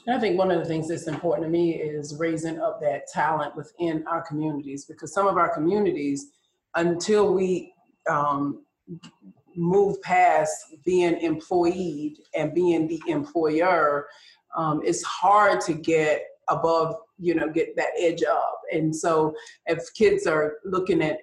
And 0.06 0.16
I 0.16 0.20
think 0.20 0.38
one 0.38 0.52
of 0.52 0.60
the 0.60 0.66
things 0.66 0.88
that's 0.88 1.08
important 1.08 1.46
to 1.46 1.52
me 1.52 1.76
is 1.76 2.16
raising 2.16 2.60
up 2.60 2.80
that 2.82 3.08
talent 3.08 3.56
within 3.56 4.06
our 4.08 4.22
communities 4.22 4.86
because 4.86 5.14
some 5.14 5.28
of 5.28 5.38
our 5.38 5.54
communities, 5.54 6.28
until 6.76 7.34
we 7.34 7.74
um, 8.10 8.64
move 9.56 10.02
past 10.02 10.52
being 10.86 11.20
employed 11.22 12.14
and 12.36 12.54
being 12.54 12.88
the 12.88 13.02
employer, 13.08 14.08
um, 14.56 14.82
it's 14.84 15.04
hard 15.04 15.62
to 15.62 15.74
get 15.74 16.24
above, 16.50 16.96
you 17.20 17.36
know, 17.36 17.50
get 17.50 17.76
that 17.76 17.92
edge 18.00 18.24
up. 18.24 18.62
And 18.72 18.96
so 18.96 19.34
if 19.68 19.94
kids 19.94 20.26
are 20.26 20.56
looking 20.66 21.02
at 21.02 21.20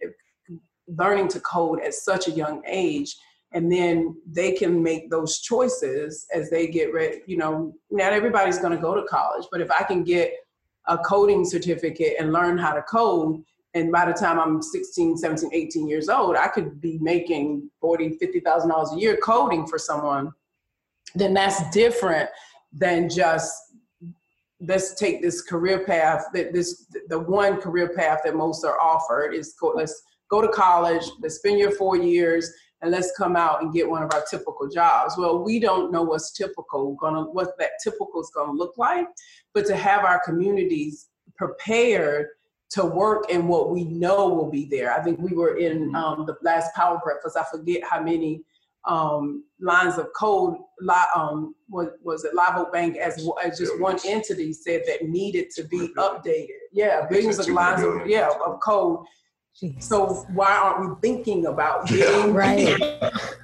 learning 0.87 1.29
to 1.29 1.41
code 1.41 1.81
at 1.83 1.95
such 1.95 2.29
a 2.29 2.33
young 2.33 2.63
age, 2.67 3.17
and 3.57 3.73
then 3.73 4.15
they 4.31 4.53
can 4.53 4.83
make 4.83 5.09
those 5.09 5.39
choices 5.39 6.27
as 6.35 6.51
they 6.51 6.67
get 6.67 6.93
ready. 6.93 7.23
You 7.25 7.39
know, 7.39 7.73
not 7.91 8.13
everybody's 8.13 8.59
going 8.59 8.77
to 8.77 8.83
go 8.83 8.95
to 8.95 9.03
college, 9.05 9.47
but 9.51 9.63
if 9.63 9.71
I 9.71 9.83
can 9.83 10.05
get 10.05 10.35
a 10.89 10.99
coding 10.99 11.43
certificate 11.43 12.17
and 12.21 12.35
learn 12.35 12.59
how 12.59 12.75
to 12.75 12.83
code, 12.83 13.43
and 13.73 13.91
by 13.91 14.05
the 14.05 14.13
time 14.13 14.39
I'm 14.39 14.61
16, 14.61 15.17
17, 15.17 15.49
18 15.55 15.89
years 15.89 16.11
old, 16.11 16.37
I 16.37 16.49
could 16.49 16.83
be 16.83 16.99
making 17.01 17.71
40, 17.81 18.19
$50,000 18.23 18.95
a 18.95 19.01
year 19.01 19.17
coding 19.17 19.67
for 19.67 19.79
someone, 19.79 20.33
then 21.15 21.33
that's 21.33 21.71
different 21.71 22.29
than 22.75 23.09
just 23.09 23.55
let's 24.61 24.95
take 24.97 25.23
this 25.23 25.41
career 25.41 25.79
path 25.87 26.27
that 26.35 26.53
this 26.53 26.87
the 27.09 27.19
one 27.19 27.59
career 27.59 27.95
path 27.97 28.21
that 28.25 28.35
most 28.35 28.65
are 28.65 28.79
offered 28.81 29.33
is 29.33 29.55
go, 29.61 29.73
let's 29.75 30.03
go 30.31 30.41
to 30.41 30.49
college 30.49 31.05
let's 31.21 31.37
spend 31.37 31.59
your 31.59 31.71
four 31.73 31.95
years 31.95 32.51
and 32.83 32.91
let's 32.91 33.13
come 33.17 33.37
out 33.37 33.63
and 33.63 33.73
get 33.73 33.89
one 33.89 34.03
of 34.03 34.13
our 34.13 34.25
typical 34.31 34.69
jobs. 34.69 35.17
Well, 35.17 35.43
we 35.43 35.59
don't 35.59 35.91
know 35.91 36.03
what's 36.03 36.33
typical, 36.33 36.95
gonna 37.01 37.23
what 37.23 37.59
that 37.59 37.73
typical 37.83 38.21
is 38.21 38.31
gonna 38.35 38.53
look 38.53 38.75
like, 38.77 39.07
but 39.55 39.67
to 39.67 39.77
have 39.77 40.05
our 40.05 40.21
communities 40.25 41.09
prepared 41.37 42.29
to 42.71 42.85
work 42.85 43.31
in 43.31 43.47
what 43.47 43.71
we 43.71 43.85
know 43.85 44.29
will 44.29 44.51
be 44.51 44.67
there. 44.67 44.93
I 44.93 45.03
think 45.03 45.21
we 45.21 45.35
were 45.35 45.57
in 45.57 45.89
mm-hmm. 45.89 45.95
um, 45.95 46.27
the 46.27 46.37
last 46.43 46.75
power 46.75 47.01
breakfast. 47.03 47.37
I 47.37 47.45
forget 47.51 47.83
how 47.89 48.03
many 48.03 48.43
um, 48.87 49.45
lines 49.61 49.99
of 49.99 50.09
code. 50.19 50.57
Um, 51.15 51.55
was, 51.69 51.89
was 52.03 52.25
it 52.25 52.35
Live 52.35 52.57
Oak 52.57 52.73
Bank 52.73 52.97
as, 52.97 53.27
as 53.43 53.59
just 53.59 53.81
one 53.81 53.99
entity 54.05 54.53
said 54.53 54.83
that 54.87 55.09
needed 55.09 55.51
to 55.57 55.65
be 55.65 55.89
updated? 55.97 56.49
Yeah, 56.73 57.07
billions 57.09 57.39
of 57.39 57.49
lines 57.49 57.83
of 57.83 58.07
yeah 58.07 58.29
of 58.45 58.61
code 58.61 59.05
Jeez. 59.61 59.83
So 59.83 60.27
why 60.35 60.53
aren't 60.53 60.89
we 60.89 60.97
thinking 61.01 61.47
about 61.47 61.87
getting 61.89 62.35
right. 62.35 62.79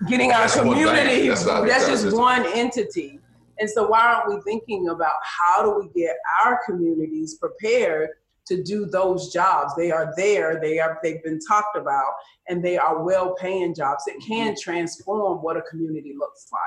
getting 0.08 0.32
our 0.32 0.48
community? 0.48 1.28
That's, 1.28 1.44
that's 1.44 1.86
just 1.86 2.14
one 2.14 2.44
entity. 2.54 3.18
And 3.58 3.70
so 3.70 3.86
why 3.86 4.00
aren't 4.00 4.28
we 4.28 4.40
thinking 4.42 4.88
about 4.88 5.14
how 5.22 5.62
do 5.62 5.78
we 5.80 6.00
get 6.00 6.16
our 6.44 6.60
communities 6.66 7.36
prepared 7.36 8.10
to 8.46 8.62
do 8.62 8.84
those 8.86 9.32
jobs? 9.32 9.74
They 9.76 9.90
are 9.90 10.12
there, 10.16 10.60
they 10.60 10.80
are 10.80 10.98
they've 11.02 11.22
been 11.22 11.38
talked 11.38 11.76
about, 11.76 12.12
and 12.48 12.62
they 12.62 12.76
are 12.76 13.02
well 13.02 13.34
paying 13.36 13.74
jobs 13.74 14.04
that 14.06 14.20
can 14.26 14.54
transform 14.60 15.38
what 15.38 15.56
a 15.56 15.62
community 15.62 16.14
looks 16.18 16.48
like. 16.52 16.60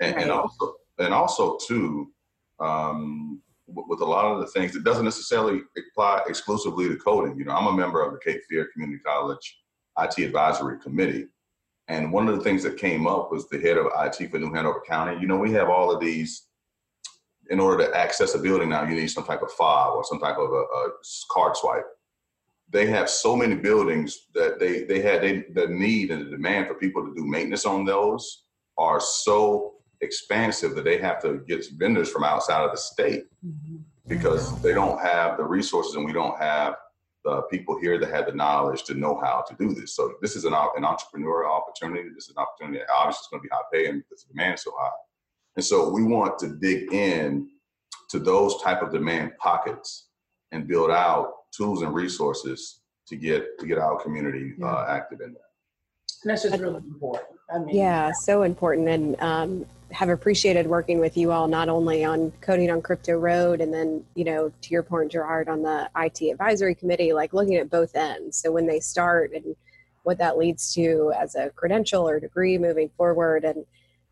And, 0.00 0.16
right? 0.16 0.22
and 0.22 0.30
also 0.30 0.74
and 0.98 1.12
also 1.12 1.58
too, 1.66 2.10
um, 2.60 3.42
with 3.68 4.00
a 4.00 4.04
lot 4.04 4.24
of 4.24 4.40
the 4.40 4.46
things. 4.46 4.74
It 4.74 4.84
doesn't 4.84 5.04
necessarily 5.04 5.60
apply 5.76 6.22
exclusively 6.26 6.88
to 6.88 6.96
coding. 6.96 7.36
You 7.38 7.44
know, 7.44 7.52
I'm 7.52 7.66
a 7.66 7.76
member 7.76 8.02
of 8.02 8.12
the 8.12 8.18
Cape 8.18 8.40
Fear 8.48 8.68
Community 8.72 9.00
College 9.04 9.58
IT 9.98 10.18
Advisory 10.18 10.78
Committee. 10.78 11.26
And 11.88 12.12
one 12.12 12.28
of 12.28 12.36
the 12.36 12.44
things 12.44 12.62
that 12.64 12.76
came 12.76 13.06
up 13.06 13.30
was 13.32 13.48
the 13.48 13.58
head 13.58 13.76
of 13.78 13.86
IT 13.98 14.30
for 14.30 14.38
New 14.38 14.52
Hanover 14.52 14.82
County. 14.86 15.18
You 15.20 15.26
know, 15.26 15.38
we 15.38 15.52
have 15.52 15.68
all 15.68 15.90
of 15.90 16.00
these, 16.00 16.46
in 17.50 17.60
order 17.60 17.84
to 17.84 17.96
access 17.96 18.34
a 18.34 18.38
building 18.38 18.68
now, 18.68 18.84
you 18.84 18.94
need 18.94 19.08
some 19.08 19.24
type 19.24 19.42
of 19.42 19.50
fob 19.52 19.94
or 19.94 20.04
some 20.04 20.18
type 20.18 20.36
of 20.36 20.50
a, 20.50 20.54
a 20.54 20.90
card 21.30 21.56
swipe. 21.56 21.86
They 22.70 22.86
have 22.86 23.08
so 23.08 23.34
many 23.34 23.54
buildings 23.54 24.26
that 24.34 24.58
they, 24.60 24.84
they 24.84 25.00
had 25.00 25.22
they, 25.22 25.44
the 25.54 25.68
need 25.68 26.10
and 26.10 26.26
the 26.26 26.30
demand 26.30 26.68
for 26.68 26.74
people 26.74 27.02
to 27.06 27.14
do 27.14 27.26
maintenance 27.26 27.64
on 27.64 27.86
those 27.86 28.44
are 28.76 29.00
so 29.00 29.77
expansive 30.00 30.74
that 30.74 30.84
they 30.84 30.98
have 30.98 31.20
to 31.22 31.42
get 31.48 31.66
vendors 31.76 32.10
from 32.10 32.24
outside 32.24 32.64
of 32.64 32.70
the 32.70 32.76
state 32.76 33.24
mm-hmm. 33.44 33.76
because 34.06 34.60
they 34.62 34.72
don't 34.72 35.00
have 35.00 35.36
the 35.36 35.44
resources 35.44 35.94
and 35.94 36.04
we 36.04 36.12
don't 36.12 36.38
have 36.38 36.76
the 37.24 37.42
people 37.50 37.78
here 37.80 37.98
that 37.98 38.10
have 38.10 38.26
the 38.26 38.32
knowledge 38.32 38.84
to 38.84 38.94
know 38.94 39.20
how 39.22 39.44
to 39.48 39.54
do 39.56 39.74
this. 39.74 39.94
So 39.94 40.14
this 40.22 40.36
is 40.36 40.44
an, 40.44 40.54
an 40.54 40.84
entrepreneurial 40.84 41.50
opportunity. 41.50 42.08
This 42.14 42.24
is 42.24 42.34
an 42.36 42.42
opportunity 42.42 42.78
that 42.78 42.88
obviously 42.94 43.22
is 43.22 43.28
going 43.30 43.42
to 43.42 43.48
be 43.48 43.50
high 43.52 43.62
paying 43.72 43.98
because 43.98 44.24
the 44.24 44.32
demand 44.32 44.54
is 44.54 44.62
so 44.62 44.72
high. 44.78 44.90
And 45.56 45.64
so 45.64 45.90
we 45.90 46.04
want 46.04 46.38
to 46.38 46.54
dig 46.60 46.92
in 46.92 47.48
to 48.10 48.18
those 48.18 48.62
type 48.62 48.82
of 48.82 48.92
demand 48.92 49.32
pockets 49.38 50.08
and 50.52 50.66
build 50.66 50.90
out 50.90 51.32
tools 51.52 51.82
and 51.82 51.92
resources 51.92 52.80
to 53.08 53.16
get 53.16 53.58
to 53.58 53.66
get 53.66 53.78
our 53.78 54.00
community 54.00 54.54
yeah. 54.58 54.66
uh, 54.66 54.86
active 54.88 55.20
in 55.20 55.32
that. 55.32 55.40
And 56.22 56.30
that's 56.30 56.42
just 56.42 56.58
really 56.60 56.76
important. 56.76 57.38
I 57.52 57.58
mean, 57.58 57.76
yeah, 57.76 58.10
so 58.22 58.42
important. 58.42 58.88
And 58.88 59.16
um, 59.20 59.66
have 59.90 60.08
appreciated 60.08 60.66
working 60.66 60.98
with 60.98 61.16
you 61.16 61.32
all 61.32 61.48
not 61.48 61.68
only 61.68 62.04
on 62.04 62.30
coding 62.40 62.70
on 62.70 62.82
crypto 62.82 63.14
road 63.14 63.60
and 63.60 63.72
then 63.72 64.04
you 64.14 64.24
know 64.24 64.52
to 64.60 64.70
your 64.70 64.82
point 64.82 65.10
girard 65.10 65.48
on 65.48 65.62
the 65.62 65.88
it 65.94 66.30
advisory 66.30 66.74
committee 66.74 67.12
like 67.12 67.32
looking 67.32 67.56
at 67.56 67.70
both 67.70 67.94
ends 67.96 68.36
so 68.36 68.52
when 68.52 68.66
they 68.66 68.80
start 68.80 69.32
and 69.32 69.56
what 70.02 70.18
that 70.18 70.38
leads 70.38 70.74
to 70.74 71.12
as 71.18 71.34
a 71.34 71.50
credential 71.50 72.08
or 72.08 72.20
degree 72.20 72.58
moving 72.58 72.90
forward 72.96 73.44
and 73.44 73.64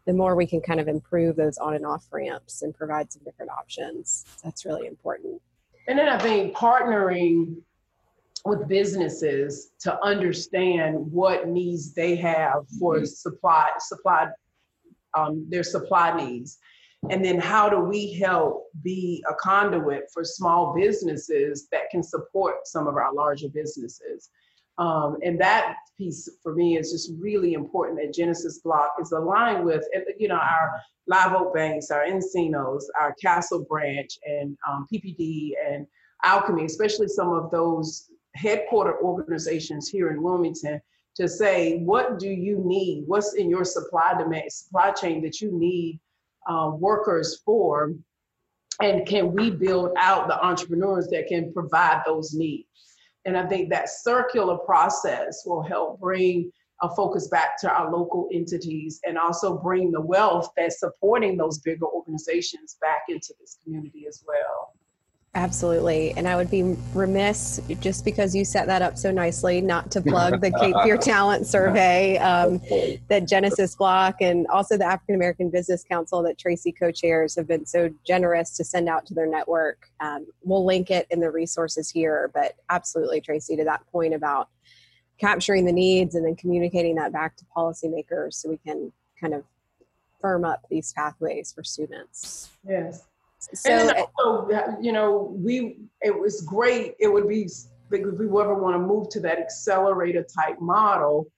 the 0.06 0.12
more 0.12 0.36
we 0.36 0.46
can 0.46 0.60
kind 0.60 0.78
of 0.78 0.88
improve 0.88 1.36
those 1.36 1.58
on 1.58 1.74
and 1.74 1.84
off 1.84 2.06
ramps 2.10 2.62
and 2.62 2.74
provide 2.74 3.12
some 3.12 3.22
different 3.24 3.50
options 3.50 4.24
that's 4.42 4.64
really 4.64 4.86
important 4.86 5.40
and 5.88 5.98
then 5.98 6.08
i 6.08 6.18
think 6.18 6.56
partnering 6.56 7.56
with 8.46 8.68
businesses 8.68 9.72
to 9.80 10.02
understand 10.04 10.94
what 11.10 11.48
needs 11.48 11.92
they 11.92 12.14
have 12.16 12.66
for 12.78 12.96
mm-hmm. 12.96 13.04
supply 13.04 13.68
supply 13.78 14.28
um, 15.16 15.46
their 15.48 15.62
supply 15.62 16.16
needs. 16.16 16.58
And 17.10 17.24
then 17.24 17.38
how 17.38 17.68
do 17.68 17.80
we 17.80 18.12
help 18.14 18.66
be 18.82 19.24
a 19.28 19.34
conduit 19.34 20.04
for 20.12 20.24
small 20.24 20.74
businesses 20.74 21.68
that 21.70 21.90
can 21.90 22.02
support 22.02 22.66
some 22.66 22.86
of 22.86 22.96
our 22.96 23.12
larger 23.14 23.48
businesses? 23.48 24.30
Um, 24.78 25.16
and 25.22 25.40
that 25.40 25.76
piece 25.96 26.28
for 26.42 26.54
me 26.54 26.76
is 26.76 26.92
just 26.92 27.12
really 27.18 27.54
important 27.54 27.98
that 27.98 28.12
Genesis 28.12 28.58
Block 28.58 28.94
is 29.00 29.12
aligned 29.12 29.64
with, 29.64 29.84
you 30.18 30.28
know, 30.28 30.36
our 30.36 30.80
Live 31.06 31.32
Oak 31.32 31.54
Banks, 31.54 31.90
our 31.90 32.04
nCinos, 32.04 32.82
our 33.00 33.14
Castle 33.22 33.64
Branch, 33.68 34.10
and 34.26 34.56
um, 34.68 34.86
PPD 34.92 35.52
and 35.66 35.86
Alcami, 36.24 36.64
especially 36.64 37.08
some 37.08 37.32
of 37.32 37.50
those 37.50 38.10
headquarter 38.34 39.00
organizations 39.02 39.88
here 39.88 40.10
in 40.10 40.22
Wilmington 40.22 40.80
to 41.16 41.28
say 41.28 41.78
what 41.78 42.18
do 42.18 42.28
you 42.28 42.62
need? 42.64 43.04
What's 43.06 43.34
in 43.34 43.48
your 43.50 43.64
supply 43.64 44.14
demand 44.18 44.52
supply 44.52 44.92
chain 44.92 45.22
that 45.22 45.40
you 45.40 45.50
need 45.52 46.00
uh, 46.48 46.72
workers 46.74 47.40
for? 47.44 47.94
And 48.82 49.06
can 49.06 49.32
we 49.32 49.50
build 49.50 49.92
out 49.96 50.28
the 50.28 50.38
entrepreneurs 50.44 51.08
that 51.08 51.28
can 51.28 51.52
provide 51.52 52.02
those 52.04 52.34
needs? 52.34 52.68
And 53.24 53.36
i 53.36 53.44
think 53.46 53.70
that 53.70 53.88
circular 53.88 54.56
process 54.58 55.42
will 55.44 55.62
help 55.62 55.98
bring 56.00 56.52
a 56.82 56.94
focus 56.94 57.28
back 57.28 57.58
to 57.60 57.70
our 57.70 57.90
local 57.90 58.28
entities 58.32 59.00
and 59.06 59.16
also 59.16 59.58
bring 59.58 59.90
the 59.90 60.00
wealth 60.00 60.50
that's 60.56 60.78
supporting 60.80 61.36
those 61.36 61.58
bigger 61.58 61.86
organizations 61.86 62.76
back 62.80 63.02
into 63.08 63.34
this 63.40 63.58
community 63.64 64.04
as 64.06 64.22
well 64.26 64.75
Absolutely. 65.36 66.12
And 66.16 66.26
I 66.26 66.34
would 66.34 66.50
be 66.50 66.62
remiss 66.94 67.60
just 67.80 68.06
because 68.06 68.34
you 68.34 68.42
set 68.42 68.66
that 68.68 68.80
up 68.80 68.96
so 68.96 69.10
nicely 69.10 69.60
not 69.60 69.90
to 69.90 70.00
plug 70.00 70.40
the 70.40 70.50
Cape 70.50 70.74
Fear 70.82 70.96
Talent 70.96 71.46
Survey 71.46 72.16
um, 72.16 72.58
that 73.08 73.28
Genesis 73.28 73.74
Block 73.74 74.22
and 74.22 74.46
also 74.46 74.78
the 74.78 74.86
African 74.86 75.14
American 75.14 75.50
Business 75.50 75.84
Council 75.84 76.22
that 76.22 76.38
Tracey 76.38 76.72
co 76.72 76.90
chairs 76.90 77.36
have 77.36 77.46
been 77.46 77.66
so 77.66 77.90
generous 78.06 78.56
to 78.56 78.64
send 78.64 78.88
out 78.88 79.04
to 79.06 79.14
their 79.14 79.26
network. 79.26 79.90
Um, 80.00 80.26
we'll 80.42 80.64
link 80.64 80.90
it 80.90 81.06
in 81.10 81.20
the 81.20 81.30
resources 81.30 81.90
here, 81.90 82.30
but 82.32 82.54
absolutely, 82.70 83.20
Tracey, 83.20 83.56
to 83.56 83.64
that 83.64 83.86
point 83.92 84.14
about 84.14 84.48
capturing 85.20 85.66
the 85.66 85.72
needs 85.72 86.14
and 86.14 86.24
then 86.24 86.34
communicating 86.34 86.94
that 86.94 87.12
back 87.12 87.36
to 87.36 87.44
policymakers 87.54 88.34
so 88.34 88.48
we 88.48 88.56
can 88.56 88.90
kind 89.20 89.34
of 89.34 89.44
firm 90.18 90.46
up 90.46 90.64
these 90.70 90.94
pathways 90.94 91.52
for 91.52 91.62
students. 91.62 92.48
Yes. 92.66 93.04
So, 93.54 93.70
and 93.70 93.90
also, 94.18 94.52
uh, 94.52 94.76
you 94.80 94.92
know, 94.92 95.34
we 95.36 95.78
it 96.02 96.18
was 96.18 96.42
great. 96.42 96.94
It 96.98 97.08
would 97.08 97.28
be 97.28 97.48
if 97.90 98.18
we 98.18 98.26
ever 98.26 98.54
want 98.54 98.74
to 98.74 98.78
move 98.78 99.08
to 99.10 99.20
that 99.20 99.38
accelerator 99.38 100.24
type 100.24 100.60
model, 100.60 101.30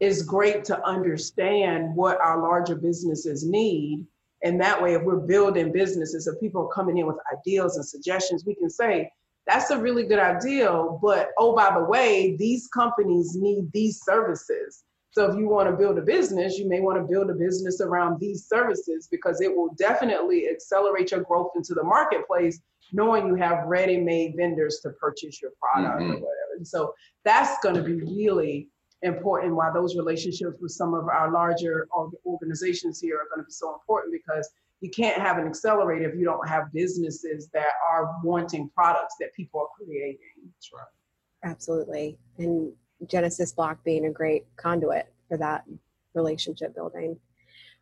it's 0.00 0.22
great 0.22 0.64
to 0.64 0.84
understand 0.84 1.94
what 1.94 2.20
our 2.20 2.40
larger 2.40 2.74
businesses 2.74 3.46
need. 3.46 4.06
And 4.42 4.60
that 4.60 4.80
way, 4.80 4.94
if 4.94 5.02
we're 5.02 5.16
building 5.16 5.72
businesses, 5.72 6.26
if 6.26 6.38
people 6.40 6.62
are 6.66 6.74
coming 6.74 6.98
in 6.98 7.06
with 7.06 7.16
ideas 7.32 7.76
and 7.76 7.86
suggestions, 7.86 8.44
we 8.44 8.54
can 8.54 8.68
say, 8.68 9.10
that's 9.46 9.70
a 9.70 9.78
really 9.78 10.04
good 10.04 10.18
idea. 10.18 10.70
But 11.00 11.30
oh, 11.38 11.54
by 11.54 11.72
the 11.74 11.84
way, 11.84 12.36
these 12.36 12.68
companies 12.68 13.36
need 13.36 13.70
these 13.72 14.00
services. 14.02 14.84
So 15.16 15.24
if 15.24 15.38
you 15.38 15.48
want 15.48 15.66
to 15.70 15.74
build 15.74 15.96
a 15.96 16.02
business, 16.02 16.58
you 16.58 16.68
may 16.68 16.80
want 16.80 16.98
to 16.98 17.10
build 17.10 17.30
a 17.30 17.32
business 17.32 17.80
around 17.80 18.20
these 18.20 18.46
services 18.46 19.08
because 19.10 19.40
it 19.40 19.48
will 19.56 19.74
definitely 19.78 20.46
accelerate 20.46 21.10
your 21.10 21.22
growth 21.22 21.52
into 21.56 21.72
the 21.72 21.82
marketplace, 21.82 22.60
knowing 22.92 23.26
you 23.26 23.34
have 23.36 23.64
ready-made 23.64 24.34
vendors 24.36 24.80
to 24.82 24.90
purchase 24.90 25.40
your 25.40 25.52
product 25.58 26.02
mm-hmm. 26.02 26.10
or 26.10 26.14
whatever. 26.16 26.52
And 26.58 26.68
so 26.68 26.92
that's 27.24 27.58
going 27.62 27.76
to 27.76 27.82
be 27.82 27.94
really 27.94 28.68
important 29.00 29.56
why 29.56 29.70
those 29.72 29.96
relationships 29.96 30.58
with 30.60 30.72
some 30.72 30.92
of 30.92 31.08
our 31.08 31.32
larger 31.32 31.88
organizations 32.26 33.00
here 33.00 33.16
are 33.16 33.34
going 33.34 33.40
to 33.40 33.46
be 33.46 33.52
so 33.52 33.72
important 33.72 34.12
because 34.12 34.46
you 34.82 34.90
can't 34.90 35.22
have 35.22 35.38
an 35.38 35.46
accelerator 35.46 36.10
if 36.10 36.18
you 36.18 36.26
don't 36.26 36.46
have 36.46 36.70
businesses 36.74 37.48
that 37.54 37.72
are 37.90 38.16
wanting 38.22 38.68
products 38.74 39.14
that 39.20 39.32
people 39.32 39.60
are 39.60 39.68
creating. 39.82 40.18
That's 40.44 40.70
right. 40.74 41.50
Absolutely. 41.50 42.18
And 42.36 42.74
Genesis 43.06 43.52
Block 43.52 43.82
being 43.84 44.06
a 44.06 44.10
great 44.10 44.44
conduit 44.56 45.12
for 45.28 45.36
that 45.36 45.64
relationship 46.14 46.74
building. 46.74 47.18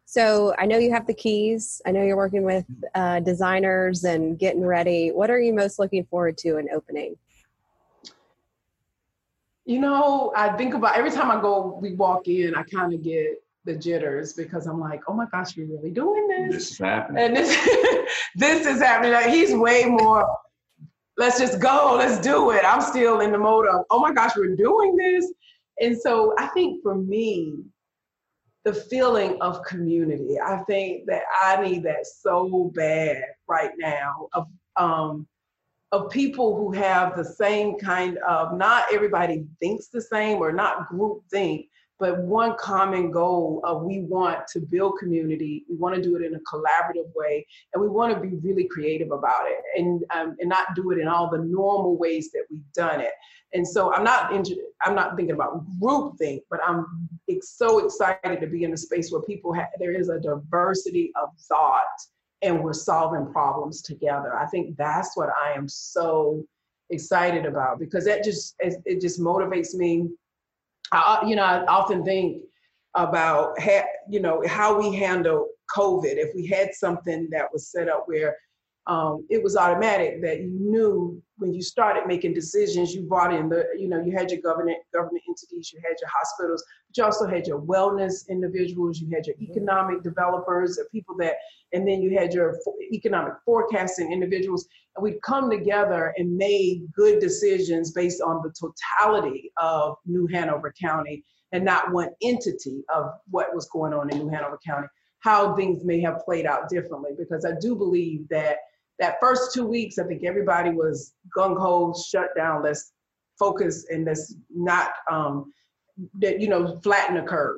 So 0.07 0.55
I 0.59 0.67
know 0.67 0.77
you 0.77 0.93
have 0.93 1.07
the 1.07 1.15
keys. 1.15 1.81
I 1.87 1.91
know 1.91 2.03
you're 2.03 2.17
working 2.17 2.43
with 2.43 2.67
uh, 2.95 3.21
designers 3.21 4.05
and 4.05 4.39
getting 4.39 4.65
ready. 4.65 5.11
What 5.11 5.31
are 5.31 5.41
you 5.41 5.55
most 5.55 5.79
looking 5.79 6.05
forward 6.05 6.37
to 6.39 6.59
in 6.59 6.69
opening? 6.75 7.17
You 9.65 9.81
know, 9.81 10.33
I 10.37 10.51
think 10.57 10.75
about 10.75 10.97
every 10.97 11.11
time 11.11 11.31
I 11.31 11.41
go, 11.41 11.79
we 11.81 11.95
walk 11.95 12.29
in, 12.29 12.55
I 12.55 12.65
kind 12.65 12.93
of 12.93 13.03
get 13.03 13.43
the 13.65 13.75
jitters 13.75 14.35
because 14.35 14.67
I'm 14.67 14.79
like, 14.79 15.01
oh 15.09 15.15
my 15.15 15.25
gosh, 15.33 15.57
you're 15.57 15.67
really 15.67 15.91
doing 15.91 16.29
this. 16.29 16.55
This 16.55 16.71
is 16.73 16.79
happening. 16.79 17.25
And 17.25 17.37
this, 17.37 17.69
this 18.35 18.67
is 18.67 18.83
happening. 18.83 19.13
Like, 19.13 19.31
he's 19.31 19.55
way 19.55 19.87
more, 19.87 20.29
let's 21.17 21.39
just 21.39 21.61
go, 21.61 21.95
let's 21.97 22.21
do 22.21 22.51
it. 22.51 22.65
I'm 22.65 22.81
still 22.81 23.21
in 23.21 23.33
the 23.33 23.39
mode 23.39 23.67
of, 23.67 23.85
oh 23.91 24.01
my 24.01 24.13
gosh, 24.13 24.37
we're 24.37 24.57
doing 24.57 24.97
this. 24.97 25.33
And 25.81 25.99
so 25.99 26.35
I 26.39 26.47
think 26.49 26.83
for 26.83 26.95
me, 26.95 27.55
the 28.65 28.75
feeling 28.75 29.41
of 29.41 29.63
community, 29.65 30.39
I 30.41 30.59
think 30.67 31.07
that 31.07 31.23
I 31.43 31.63
need 31.63 31.83
that 31.85 32.07
so 32.07 32.71
bad 32.75 33.23
right 33.47 33.73
now 33.79 34.29
of 34.33 34.47
um, 34.77 35.27
of 35.93 36.11
people 36.11 36.57
who 36.57 36.73
have 36.73 37.17
the 37.17 37.25
same 37.25 37.79
kind 37.79 38.19
of 38.27 38.57
not 38.57 38.87
everybody 38.93 39.47
thinks 39.61 39.89
the 39.89 40.01
same 40.01 40.39
or 40.39 40.53
not 40.53 40.89
group 40.89 41.23
think 41.31 41.67
but 41.99 42.19
one 42.23 42.57
common 42.59 43.11
goal 43.11 43.61
of 43.65 43.83
we 43.83 44.01
want 44.01 44.47
to 44.49 44.61
build 44.61 44.99
community 44.99 45.65
we 45.69 45.77
want 45.77 45.95
to 45.95 46.03
do 46.03 46.17
it 46.17 46.23
in 46.23 46.35
a 46.35 46.41
collaborative 46.41 47.11
way 47.15 47.47
and 47.73 47.83
we 47.83 47.89
want 47.89 48.13
to 48.13 48.21
be 48.21 48.37
really 48.37 48.65
creative 48.65 49.11
about 49.11 49.47
it 49.47 49.63
and 49.77 50.05
um, 50.11 50.37
and 50.41 50.49
not 50.49 50.67
do 50.75 50.91
it 50.91 50.99
in 50.99 51.09
all 51.09 51.31
the 51.31 51.39
normal 51.39 51.97
ways 51.97 52.31
that 52.33 52.45
we've 52.51 52.73
done 52.75 53.01
it 53.01 53.13
and 53.53 53.67
so 53.67 53.93
i'm 53.95 54.05
not 54.05 54.33
i'm 54.85 54.95
not 54.95 55.17
thinking 55.17 55.35
about 55.35 55.65
group 55.81 56.17
think 56.19 56.43
but 56.51 56.61
i'm 56.67 57.09
so 57.43 57.85
excited 57.85 58.41
to 58.41 58.47
be 58.47 58.65
in 58.65 58.73
a 58.73 58.77
space 58.77 59.11
where 59.13 59.23
people 59.23 59.53
have 59.53 59.69
there 59.79 59.93
is 59.93 60.09
a 60.09 60.19
diversity 60.21 61.13
of 61.21 61.29
thought 61.49 61.83
and 62.45 62.63
we're 62.63 62.75
solving 62.75 63.33
problems 63.33 63.83
together. 63.83 64.37
I 64.37 64.47
think 64.47 64.77
that's 64.77 65.17
what 65.17 65.31
I 65.43 65.53
am 65.53 65.67
so 65.69 66.45
excited 66.91 67.47
about 67.47 67.79
because 67.79 68.05
that 68.05 68.23
just 68.23 68.55
it 68.61 69.01
just 69.01 69.19
motivates 69.21 69.75
me. 69.75 70.11
I, 71.01 71.27
you 71.27 71.37
know, 71.37 71.45
I 71.45 71.65
often 71.67 72.05
think 72.05 72.43
about 72.95 73.59
ha- 73.61 73.89
you 74.09 74.21
know 74.21 74.43
how 74.47 74.79
we 74.79 74.95
handle 74.95 75.49
COVID. 75.75 76.17
If 76.17 76.35
we 76.35 76.47
had 76.47 76.75
something 76.75 77.29
that 77.31 77.53
was 77.53 77.71
set 77.71 77.89
up 77.89 78.05
where 78.07 78.37
um, 78.87 79.27
it 79.31 79.43
was 79.43 79.57
automatic 79.57 80.21
that 80.23 80.41
you 80.41 80.51
knew 80.61 81.23
when 81.39 81.53
you 81.53 81.63
started 81.63 82.07
making 82.07 82.33
decisions, 82.33 82.95
you 82.95 83.03
brought 83.03 83.35
in 83.35 83.49
the, 83.49 83.65
you 83.77 83.89
know, 83.89 84.01
you 84.01 84.13
had 84.13 84.31
your 84.31 84.41
government 84.41 84.79
government 84.93 85.23
entities, 85.29 85.73
you 85.73 85.81
had 85.83 85.97
your 86.01 86.11
hospitals, 86.13 86.63
but 86.87 86.97
you 86.97 87.05
also 87.05 87.27
had 87.27 87.47
your 87.47 87.61
wellness 87.61 88.29
individuals, 88.29 89.01
you 89.01 89.09
had 89.13 89.27
your 89.27 89.35
mm-hmm. 89.37 89.51
economic 89.51 90.03
developers, 90.03 90.77
the 90.77 90.85
people 90.93 91.17
that, 91.19 91.37
and 91.73 91.89
then 91.89 92.03
you 92.03 92.17
had 92.17 92.33
your 92.33 92.57
economic 92.93 93.33
forecasting 93.45 94.13
individuals, 94.13 94.69
and 94.95 95.03
we'd 95.03 95.21
come 95.23 95.51
together 95.51 96.15
and 96.19 96.37
made 96.37 96.87
good 96.95 97.19
decisions 97.21 97.91
based 97.93 98.21
on 98.21 98.43
the 98.43 98.53
totality 98.53 99.51
of 99.57 99.97
New 100.07 100.29
Hanover 100.29 100.73
County 100.81 101.25
and 101.53 101.65
not 101.65 101.91
one 101.93 102.11
entity 102.23 102.85
of 102.95 103.07
what 103.31 103.55
was 103.55 103.69
going 103.71 103.93
on 103.93 104.11
in 104.11 104.19
New 104.19 104.29
Hanover 104.29 104.59
County. 104.65 104.87
How 105.21 105.57
things 105.57 105.85
may 105.85 106.01
have 106.03 106.21
played 106.21 106.45
out 106.45 106.69
differently, 106.69 107.13
because 107.19 107.45
I 107.47 107.53
do 107.59 107.75
believe 107.75 108.29
that 108.29 108.59
that 108.99 109.17
first 109.21 109.53
two 109.53 109.67
weeks, 109.67 109.99
I 109.99 110.05
think 110.05 110.25
everybody 110.25 110.71
was 110.71 111.15
gung 111.37 111.59
ho, 111.59 111.95
shut 112.09 112.29
down. 112.37 112.63
Let's 112.63 112.93
focus 113.39 113.87
and 113.91 114.05
let's 114.05 114.35
not, 114.51 114.93
um, 115.11 115.53
that 116.21 116.41
you 116.41 116.49
know, 116.49 116.79
flatten 116.83 117.17
the 117.17 117.23
curve. 117.23 117.57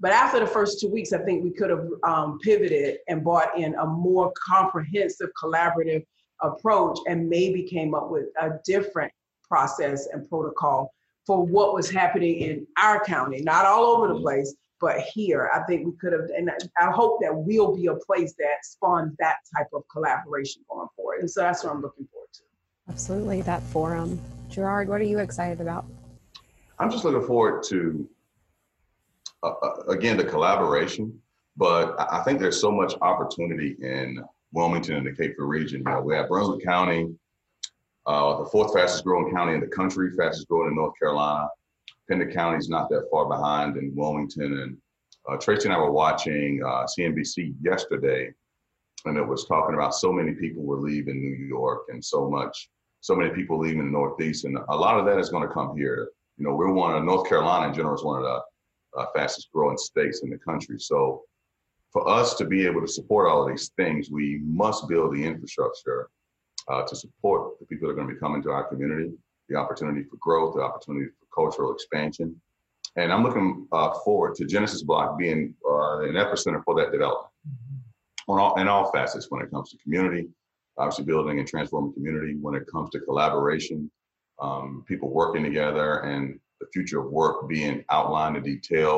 But 0.00 0.12
after 0.12 0.38
the 0.38 0.46
first 0.46 0.80
two 0.80 0.88
weeks, 0.88 1.12
I 1.12 1.18
think 1.18 1.42
we 1.42 1.50
could 1.50 1.70
have 1.70 1.86
um, 2.04 2.38
pivoted 2.40 2.98
and 3.08 3.24
brought 3.24 3.58
in 3.58 3.74
a 3.74 3.86
more 3.86 4.32
comprehensive, 4.46 5.30
collaborative 5.42 6.04
approach, 6.40 6.98
and 7.08 7.28
maybe 7.28 7.64
came 7.64 7.94
up 7.94 8.10
with 8.10 8.26
a 8.40 8.50
different 8.64 9.12
process 9.42 10.06
and 10.12 10.28
protocol 10.28 10.92
for 11.26 11.44
what 11.44 11.74
was 11.74 11.90
happening 11.90 12.36
in 12.36 12.66
our 12.80 13.04
county, 13.04 13.40
not 13.40 13.66
all 13.66 13.84
over 13.84 14.08
the 14.08 14.20
place, 14.20 14.54
but 14.80 15.00
here, 15.00 15.50
I 15.54 15.60
think 15.64 15.86
we 15.86 15.92
could 15.92 16.12
have, 16.12 16.30
and 16.36 16.50
I 16.80 16.90
hope 16.90 17.20
that 17.20 17.34
we'll 17.34 17.74
be 17.74 17.86
a 17.86 17.94
place 17.94 18.34
that 18.38 18.64
spawns 18.64 19.14
that 19.18 19.36
type 19.56 19.68
of 19.72 19.82
collaboration 19.90 20.62
going 20.70 20.88
forward. 20.94 21.20
And 21.20 21.30
so 21.30 21.40
that's 21.40 21.64
what 21.64 21.72
I'm 21.72 21.82
looking 21.82 22.06
forward 22.12 22.28
to. 22.34 22.42
Absolutely, 22.88 23.42
that 23.42 23.62
forum. 23.64 24.20
Girard, 24.48 24.88
what 24.88 25.00
are 25.00 25.04
you 25.04 25.18
excited 25.18 25.60
about? 25.60 25.84
I'm 26.78 26.90
just 26.90 27.04
looking 27.04 27.26
forward 27.26 27.62
to, 27.64 28.08
uh, 29.42 29.52
uh 29.62 29.82
again, 29.88 30.16
the 30.16 30.24
collaboration. 30.24 31.20
But 31.56 31.96
I 31.98 32.22
think 32.22 32.38
there's 32.38 32.60
so 32.60 32.70
much 32.70 32.94
opportunity 33.02 33.76
in 33.80 34.22
Wilmington 34.52 34.94
and 34.94 35.06
the 35.06 35.10
Cape 35.10 35.34
Fear 35.36 35.46
region. 35.46 35.82
You 35.84 35.92
know, 35.92 36.00
we 36.00 36.14
have 36.14 36.28
Brunswick 36.28 36.64
County, 36.64 37.12
uh, 38.06 38.38
the 38.38 38.46
fourth 38.46 38.72
fastest 38.72 39.04
growing 39.04 39.34
county 39.34 39.54
in 39.54 39.60
the 39.60 39.66
country, 39.66 40.12
fastest 40.16 40.48
growing 40.48 40.68
in 40.68 40.76
North 40.76 40.94
Carolina. 41.00 41.48
Pender 42.08 42.30
County 42.30 42.58
is 42.58 42.68
not 42.68 42.88
that 42.90 43.08
far 43.10 43.28
behind 43.28 43.76
in 43.76 43.92
Wilmington. 43.94 44.60
And 44.60 44.76
uh, 45.28 45.36
Tracey 45.36 45.68
and 45.68 45.74
I 45.74 45.78
were 45.78 45.92
watching 45.92 46.62
uh, 46.64 46.86
CNBC 46.86 47.54
yesterday, 47.60 48.32
and 49.04 49.16
it 49.16 49.26
was 49.26 49.44
talking 49.46 49.74
about 49.74 49.94
so 49.94 50.12
many 50.12 50.32
people 50.32 50.62
were 50.62 50.80
leaving 50.80 51.20
New 51.20 51.46
York 51.46 51.82
and 51.88 52.04
so 52.04 52.28
much, 52.28 52.68
so 53.00 53.14
many 53.14 53.30
people 53.30 53.58
leaving 53.58 53.84
the 53.84 53.90
Northeast. 53.90 54.44
And 54.44 54.58
a 54.68 54.76
lot 54.76 54.98
of 54.98 55.06
that 55.06 55.18
is 55.18 55.28
going 55.28 55.46
to 55.46 55.52
come 55.52 55.76
here. 55.76 56.10
You 56.38 56.46
know, 56.46 56.54
we're 56.54 56.72
one 56.72 56.96
of 56.96 57.04
North 57.04 57.28
Carolina 57.28 57.68
in 57.68 57.74
general 57.74 57.94
is 57.94 58.04
one 58.04 58.18
of 58.18 58.24
the 58.24 59.00
uh, 59.00 59.06
fastest 59.14 59.50
growing 59.52 59.76
states 59.76 60.22
in 60.22 60.30
the 60.30 60.38
country. 60.38 60.78
So 60.78 61.22
for 61.92 62.08
us 62.08 62.34
to 62.34 62.44
be 62.44 62.66
able 62.66 62.80
to 62.80 62.88
support 62.88 63.28
all 63.28 63.42
of 63.42 63.48
these 63.48 63.70
things, 63.76 64.10
we 64.10 64.40
must 64.42 64.88
build 64.88 65.14
the 65.14 65.24
infrastructure 65.24 66.08
uh, 66.68 66.82
to 66.84 66.96
support 66.96 67.58
the 67.58 67.66
people 67.66 67.88
that 67.88 67.92
are 67.92 67.96
going 67.96 68.08
to 68.08 68.14
be 68.14 68.20
coming 68.20 68.42
to 68.42 68.50
our 68.50 68.64
community, 68.64 69.10
the 69.48 69.56
opportunity 69.56 70.04
for 70.04 70.16
growth, 70.16 70.54
the 70.54 70.60
opportunity 70.60 71.06
cultural 71.38 71.72
expansion. 71.72 72.28
And 72.96 73.12
I'm 73.12 73.22
looking 73.22 73.68
uh, 73.70 73.92
forward 74.04 74.34
to 74.36 74.44
Genesis 74.54 74.82
Block 74.82 75.18
being 75.22 75.54
uh, 75.64 76.00
an 76.00 76.14
epicenter 76.14 76.60
for 76.64 76.74
that 76.78 76.90
development 76.90 77.32
mm-hmm. 77.46 78.32
on 78.32 78.40
all, 78.40 78.60
in 78.60 78.66
all 78.66 78.90
facets 78.90 79.26
when 79.30 79.40
it 79.42 79.50
comes 79.52 79.70
to 79.70 79.78
community, 79.84 80.24
obviously 80.78 81.04
building 81.04 81.38
and 81.38 81.46
transforming 81.46 81.92
community, 81.92 82.34
when 82.40 82.56
it 82.56 82.64
comes 82.72 82.90
to 82.90 83.00
collaboration, 83.00 83.90
um, 84.40 84.84
people 84.88 85.10
working 85.10 85.44
together, 85.44 86.00
and 86.10 86.40
the 86.60 86.66
future 86.72 87.00
of 87.00 87.12
work 87.12 87.48
being 87.48 87.84
outlined 87.96 88.36
in 88.36 88.42
detail. 88.42 88.96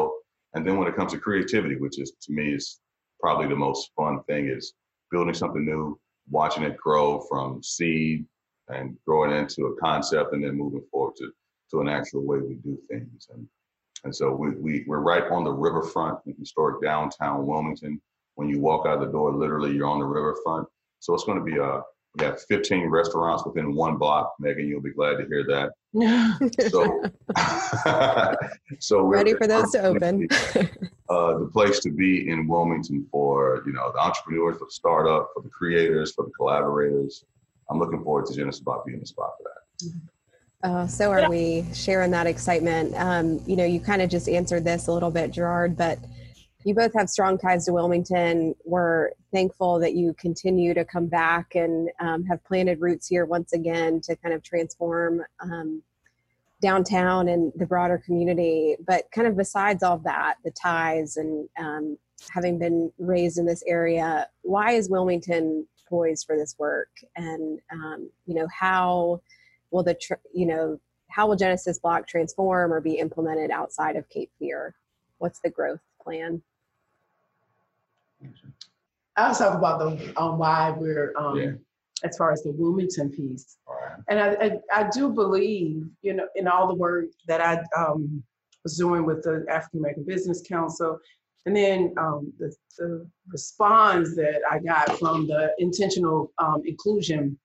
And 0.54 0.66
then 0.66 0.78
when 0.78 0.88
it 0.88 0.96
comes 0.96 1.12
to 1.12 1.18
creativity, 1.18 1.76
which 1.76 1.98
is 1.98 2.12
to 2.22 2.32
me 2.32 2.54
is 2.54 2.80
probably 3.22 3.48
the 3.48 3.56
most 3.56 3.90
fun 3.94 4.22
thing, 4.28 4.48
is 4.48 4.72
building 5.10 5.34
something 5.34 5.64
new, 5.64 5.98
watching 6.30 6.62
it 6.62 6.76
grow 6.86 7.20
from 7.28 7.62
seed 7.62 8.24
and 8.68 8.96
growing 9.06 9.32
into 9.36 9.66
a 9.66 9.76
concept, 9.76 10.32
and 10.32 10.42
then 10.42 10.56
moving 10.56 10.84
forward 10.90 11.16
to 11.16 11.26
to 11.70 11.80
an 11.80 11.88
actual 11.88 12.24
way 12.24 12.38
we 12.38 12.54
do 12.54 12.78
things. 12.88 13.28
And 13.32 13.46
and 14.04 14.14
so 14.14 14.32
we, 14.32 14.50
we 14.50 14.84
we're 14.86 15.00
right 15.00 15.24
on 15.30 15.44
the 15.44 15.52
riverfront 15.52 16.18
in 16.26 16.34
historic 16.38 16.82
downtown 16.82 17.46
Wilmington. 17.46 18.00
When 18.34 18.48
you 18.48 18.58
walk 18.58 18.86
out 18.86 19.00
the 19.00 19.06
door, 19.06 19.32
literally 19.34 19.74
you're 19.74 19.88
on 19.88 19.98
the 19.98 20.06
riverfront. 20.06 20.66
So 21.00 21.14
it's 21.14 21.24
going 21.24 21.38
to 21.38 21.44
be 21.44 21.56
a 21.56 21.64
uh, 21.64 21.82
we 22.18 22.24
have 22.24 22.42
15 22.42 22.88
restaurants 22.88 23.44
within 23.46 23.74
one 23.74 23.96
block. 23.96 24.34
Megan, 24.40 24.66
you'll 24.66 24.80
be 24.80 24.90
glad 24.90 25.18
to 25.18 25.26
hear 25.26 25.44
that. 25.44 25.70
so, 26.70 27.04
so 28.80 29.04
we're 29.04 29.14
ready 29.14 29.34
for 29.34 29.46
those 29.46 29.70
to 29.72 29.82
open. 29.82 30.26
uh, 31.08 31.38
the 31.38 31.48
place 31.52 31.78
to 31.80 31.90
be 31.90 32.28
in 32.28 32.48
Wilmington 32.48 33.06
for 33.12 33.62
you 33.64 33.72
know 33.72 33.92
the 33.92 34.00
entrepreneurs, 34.00 34.58
for 34.58 34.64
the 34.64 34.72
startup, 34.72 35.30
for 35.34 35.42
the 35.42 35.48
creators, 35.50 36.12
for 36.12 36.24
the 36.24 36.32
collaborators. 36.32 37.24
I'm 37.70 37.78
looking 37.78 38.02
forward 38.02 38.26
to 38.26 38.34
Genesis 38.34 38.60
Block 38.60 38.84
being 38.86 38.98
the 38.98 39.06
spot 39.06 39.30
for 39.38 39.44
that. 39.44 39.92
Uh, 40.62 40.86
so 40.86 41.10
are 41.10 41.28
we 41.30 41.64
sharing 41.72 42.10
that 42.10 42.26
excitement. 42.26 42.94
Um, 42.96 43.40
you 43.46 43.56
know, 43.56 43.64
you 43.64 43.80
kind 43.80 44.02
of 44.02 44.10
just 44.10 44.28
answered 44.28 44.64
this 44.64 44.88
a 44.88 44.92
little 44.92 45.10
bit, 45.10 45.30
Girard, 45.30 45.76
but 45.76 45.98
you 46.64 46.74
both 46.74 46.92
have 46.94 47.08
strong 47.08 47.38
ties 47.38 47.64
to 47.64 47.72
Wilmington. 47.72 48.54
We're 48.64 49.10
thankful 49.32 49.78
that 49.80 49.94
you 49.94 50.14
continue 50.18 50.74
to 50.74 50.84
come 50.84 51.06
back 51.06 51.54
and 51.54 51.88
um, 52.00 52.24
have 52.26 52.44
planted 52.44 52.80
roots 52.80 53.06
here 53.08 53.24
once 53.24 53.54
again 53.54 54.02
to 54.02 54.16
kind 54.16 54.34
of 54.34 54.42
transform 54.42 55.22
um, 55.40 55.82
downtown 56.60 57.28
and 57.28 57.50
the 57.56 57.64
broader 57.64 57.96
community. 57.96 58.76
But 58.86 59.10
kind 59.12 59.26
of 59.26 59.38
besides 59.38 59.82
all 59.82 59.96
of 59.96 60.04
that, 60.04 60.34
the 60.44 60.50
ties 60.50 61.16
and 61.16 61.48
um, 61.58 61.96
having 62.34 62.58
been 62.58 62.92
raised 62.98 63.38
in 63.38 63.46
this 63.46 63.62
area, 63.66 64.28
why 64.42 64.72
is 64.72 64.90
Wilmington 64.90 65.66
poised 65.88 66.26
for 66.26 66.36
this 66.36 66.54
work? 66.58 66.90
And 67.16 67.58
um, 67.72 68.10
you 68.26 68.34
know, 68.34 68.48
how 68.52 69.22
will 69.70 69.82
the 69.82 69.94
tr- 69.94 70.14
you 70.34 70.46
know 70.46 70.80
how 71.08 71.26
will 71.26 71.36
Genesis 71.36 71.78
Block 71.78 72.06
transform 72.06 72.72
or 72.72 72.80
be 72.80 72.94
implemented 72.98 73.50
outside 73.50 73.96
of 73.96 74.08
Cape 74.08 74.30
Fear? 74.38 74.74
What's 75.18 75.40
the 75.40 75.50
growth 75.50 75.80
plan? 76.02 76.40
I'll 79.16 79.34
talk 79.34 79.56
about 79.58 79.78
the 79.80 80.20
um, 80.20 80.38
why 80.38 80.70
we're 80.70 81.12
um, 81.18 81.36
Yeah. 81.36 81.52
as 82.04 82.16
far 82.16 82.32
as 82.32 82.42
the 82.42 82.52
Wilmington 82.52 83.10
piece. 83.10 83.58
All 83.66 83.74
right. 83.74 83.98
And 84.08 84.18
I, 84.20 84.28
I, 84.34 84.82
I 84.84 84.90
do 84.90 85.10
believe, 85.10 85.86
you 86.02 86.14
know, 86.14 86.28
in 86.36 86.46
all 86.48 86.68
the 86.68 86.74
work 86.74 87.06
that 87.26 87.40
I 87.40 87.62
um, 87.78 88.22
was 88.62 88.76
doing 88.76 89.04
with 89.04 89.22
the 89.22 89.44
African 89.50 89.80
American 89.80 90.04
Business 90.04 90.42
Council, 90.46 90.98
and 91.46 91.56
then 91.56 91.92
um, 91.98 92.32
the, 92.38 92.54
the 92.78 93.06
response 93.28 94.14
that 94.16 94.42
I 94.50 94.58
got 94.58 94.98
from 94.98 95.26
the 95.26 95.52
intentional 95.58 96.32
um, 96.38 96.62
inclusion 96.64 97.38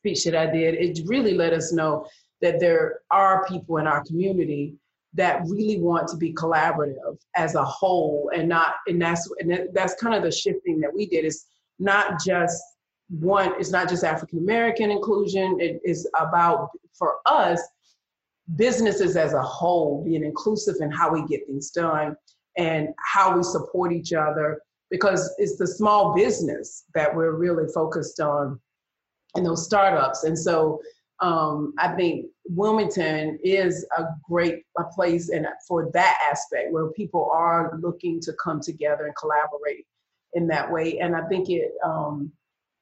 speech 0.00 0.24
that 0.24 0.34
I 0.34 0.46
did, 0.46 0.74
it 0.74 1.00
really 1.06 1.34
let 1.34 1.52
us 1.52 1.72
know 1.72 2.06
that 2.40 2.58
there 2.58 3.00
are 3.10 3.44
people 3.46 3.76
in 3.76 3.86
our 3.86 4.02
community 4.04 4.74
that 5.14 5.42
really 5.46 5.78
want 5.78 6.08
to 6.08 6.16
be 6.16 6.32
collaborative 6.32 7.18
as 7.36 7.54
a 7.54 7.64
whole 7.64 8.30
and 8.34 8.48
not 8.48 8.74
and 8.86 9.02
that's 9.02 9.28
and 9.40 9.68
that's 9.74 9.94
kind 10.00 10.14
of 10.14 10.22
the 10.22 10.30
shifting 10.30 10.80
that 10.80 10.94
we 10.94 11.06
did. 11.06 11.24
Is 11.24 11.46
not 11.78 12.20
just 12.24 12.62
one 13.08 13.52
it's 13.58 13.72
not 13.72 13.88
just 13.88 14.04
african 14.04 14.38
american 14.38 14.88
inclusion 14.88 15.58
it 15.58 15.80
is 15.84 16.08
about 16.20 16.68
for 16.96 17.16
us 17.26 17.60
businesses 18.54 19.16
as 19.16 19.32
a 19.32 19.42
whole 19.42 20.04
being 20.04 20.24
inclusive 20.24 20.76
in 20.78 20.92
how 20.92 21.12
we 21.12 21.26
get 21.26 21.44
things 21.48 21.70
done 21.70 22.14
and 22.56 22.90
how 22.98 23.36
we 23.36 23.42
support 23.42 23.92
each 23.92 24.12
other 24.12 24.60
because 24.90 25.34
it's 25.38 25.56
the 25.56 25.66
small 25.66 26.14
business 26.14 26.84
that 26.94 27.12
we're 27.12 27.32
really 27.32 27.66
focused 27.72 28.20
on 28.20 28.60
and 29.34 29.44
those 29.46 29.64
startups 29.64 30.24
and 30.24 30.38
so 30.38 30.80
um, 31.20 31.74
I 31.78 31.88
think 31.88 32.26
Wilmington 32.48 33.38
is 33.44 33.86
a 33.96 34.06
great 34.22 34.64
a 34.78 34.84
place 34.84 35.28
and 35.28 35.46
for 35.68 35.90
that 35.92 36.18
aspect 36.30 36.72
where 36.72 36.88
people 36.92 37.30
are 37.32 37.78
looking 37.80 38.20
to 38.20 38.32
come 38.42 38.60
together 38.60 39.04
and 39.04 39.14
collaborate 39.16 39.86
in 40.32 40.46
that 40.48 40.70
way. 40.70 40.98
And 40.98 41.14
I 41.14 41.26
think 41.28 41.50
it 41.50 41.72
um, 41.84 42.32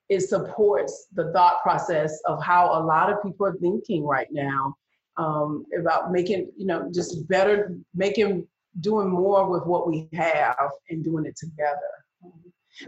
it 0.09 0.21
supports 0.21 1.09
the 1.13 1.33
thought 1.33 1.63
process 1.63 2.21
of 2.25 2.43
how 2.43 2.81
a 2.81 2.83
lot 2.83 3.13
of 3.13 3.23
people 3.23 3.47
are 3.47 3.57
thinking 3.57 4.05
right 4.05 4.29
now 4.31 4.75
um, 5.17 5.65
about 5.79 6.13
making 6.13 6.51
you 6.57 6.67
know 6.67 6.91
just 6.95 7.29
better 7.29 7.77
making 7.95 8.47
doing 8.81 9.09
more 9.09 9.51
with 9.51 9.67
what 9.67 9.89
we 9.89 10.09
have 10.13 10.71
and 10.91 11.03
doing 11.03 11.27
it 11.27 11.37
together. 11.37 11.77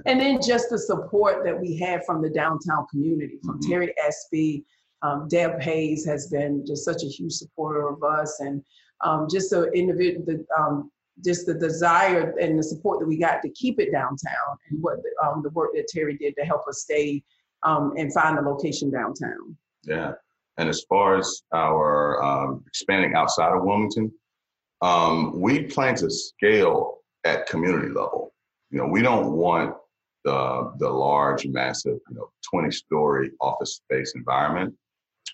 And 0.07 0.21
then 0.21 0.41
just 0.41 0.71
the 0.71 0.79
support 0.79 1.45
that 1.45 1.59
we 1.59 1.77
had 1.77 2.05
from 2.05 2.23
the 2.23 2.31
downtown 2.31 2.87
community, 2.91 3.39
from 3.45 3.59
Mhm. 3.61 3.69
Terry 3.69 3.95
Espy, 3.99 4.65
um, 5.03 5.29
Deb 5.29 5.61
Hays 5.61 6.05
has 6.05 6.29
been 6.29 6.65
just 6.67 6.85
such 6.85 7.03
a 7.03 7.07
huge 7.07 7.33
supporter 7.33 7.89
of 7.89 8.03
us, 8.03 8.41
and 8.41 8.63
um, 9.03 9.29
just 9.31 9.51
the 9.51 9.71
individual, 9.73 10.25
the, 10.27 10.47
um, 10.59 10.91
just 11.25 11.47
the 11.47 11.55
desire 11.55 12.35
and 12.39 12.59
the 12.59 12.63
support 12.63 13.01
that 13.01 13.07
we 13.07 13.17
got 13.17 13.41
to 13.43 13.49
keep 13.51 13.81
it 13.81 13.91
downtown, 13.91 14.59
and 14.69 14.83
what 14.83 15.03
the, 15.03 15.27
um, 15.27 15.43
the 15.43 15.51
work 15.51 15.71
that 15.75 15.89
Terry 15.89 16.17
did 16.17 16.37
to 16.37 16.45
help 16.45 16.67
us 16.69 16.83
stay 16.83 17.23
um, 17.63 17.95
and 17.97 18.13
find 18.13 18.39
a 18.39 18.43
location 18.43 18.91
downtown. 18.91 19.57
Yeah. 19.85 20.15
And 20.59 20.69
as 20.69 20.83
far 20.83 21.17
as 21.17 21.43
our 21.53 22.23
um, 22.23 22.63
expanding 22.67 23.15
outside 23.15 23.53
of 23.53 23.65
Wilmington, 23.65 24.13
um, 24.83 25.41
we 25.41 25.65
plan 25.65 25.95
to 25.97 26.11
scale 26.11 26.99
at 27.25 27.47
community 27.47 27.89
level. 27.89 28.33
You 28.71 28.79
know, 28.79 28.87
we 28.87 29.03
don't 29.03 29.33
want 29.33 29.75
the 30.25 30.73
the 30.79 30.89
large, 30.89 31.47
massive, 31.47 31.99
you 32.09 32.17
know, 32.17 32.31
20 32.51 32.71
story 32.71 33.31
office 33.41 33.77
space 33.77 34.13
environment. 34.15 34.75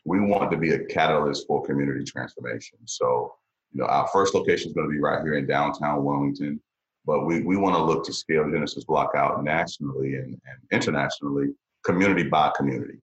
We 0.05 0.21
want 0.21 0.51
to 0.51 0.57
be 0.57 0.73
a 0.73 0.85
catalyst 0.85 1.47
for 1.47 1.65
community 1.65 2.05
transformation. 2.05 2.79
So, 2.85 3.35
you 3.73 3.81
know, 3.81 3.89
our 3.89 4.09
first 4.09 4.35
location 4.35 4.69
is 4.69 4.75
going 4.75 4.89
to 4.89 4.93
be 4.93 5.01
right 5.01 5.23
here 5.23 5.35
in 5.35 5.47
downtown 5.47 6.05
Wilmington, 6.05 6.61
but 7.05 7.27
we, 7.27 7.41
we 7.43 7.57
want 7.57 7.75
to 7.77 7.83
look 7.83 8.05
to 8.05 8.13
scale 8.13 8.49
Genesis 8.51 8.85
Block 8.85 9.13
out 9.17 9.43
nationally 9.43 10.15
and, 10.15 10.27
and 10.27 10.59
internationally, 10.71 11.49
community 11.85 12.25
by 12.25 12.53
community. 12.57 12.99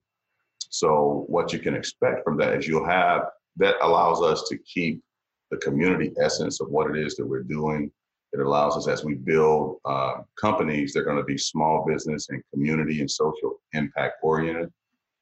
So 0.70 1.24
what 1.28 1.52
you 1.52 1.58
can 1.58 1.74
expect 1.74 2.24
from 2.24 2.36
that 2.38 2.54
is 2.54 2.66
you'll 2.66 2.86
have 2.86 3.26
that 3.56 3.76
allows 3.80 4.22
us 4.22 4.48
to 4.48 4.58
keep 4.58 5.02
the 5.50 5.56
community 5.58 6.12
essence 6.20 6.60
of 6.60 6.68
what 6.68 6.90
it 6.90 6.96
is 6.96 7.16
that 7.16 7.26
we're 7.26 7.42
doing. 7.42 7.90
It 8.34 8.40
allows 8.40 8.76
us 8.76 8.88
as 8.88 9.04
we 9.04 9.14
build 9.14 9.78
uh, 9.84 10.14
companies, 10.40 10.92
they're 10.92 11.04
going 11.04 11.18
to 11.18 11.24
be 11.24 11.38
small 11.38 11.84
business 11.86 12.28
and 12.30 12.42
community 12.52 13.00
and 13.00 13.08
social 13.08 13.60
impact 13.74 14.16
oriented. 14.24 14.72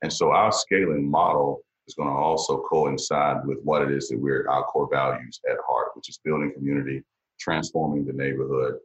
And 0.03 0.11
so 0.11 0.31
our 0.31 0.51
scaling 0.51 1.11
model 1.11 1.61
is 1.87 1.95
going 1.95 2.09
to 2.09 2.15
also 2.15 2.63
coincide 2.71 3.45
with 3.45 3.59
what 3.65 3.83
it 3.83 3.91
is 3.91 4.09
that 4.09 4.19
we're 4.19 4.49
our 4.49 4.65
core 4.65 4.89
values 4.91 5.41
at 5.51 5.59
heart, 5.69 5.89
which 5.95 6.09
is 6.09 6.21
building 6.25 6.55
community, 6.55 7.03
transforming 7.39 8.07
the 8.07 8.15
neighborhood, 8.15 8.77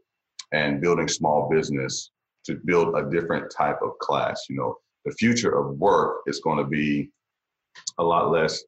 and 0.52 0.82
building 0.82 1.08
small 1.08 1.50
business 1.50 2.12
to 2.46 2.60
build 2.66 2.96
a 2.96 3.10
different 3.10 3.50
type 3.50 3.80
of 3.82 3.98
class. 4.00 4.46
You 4.50 4.58
know, 4.58 4.76
the 5.06 5.14
future 5.14 5.58
of 5.58 5.78
work 5.78 6.18
is 6.28 6.42
going 6.42 6.58
to 6.58 6.66
be 6.66 7.10
a 7.98 8.04
lot 8.04 8.30
less 8.30 8.62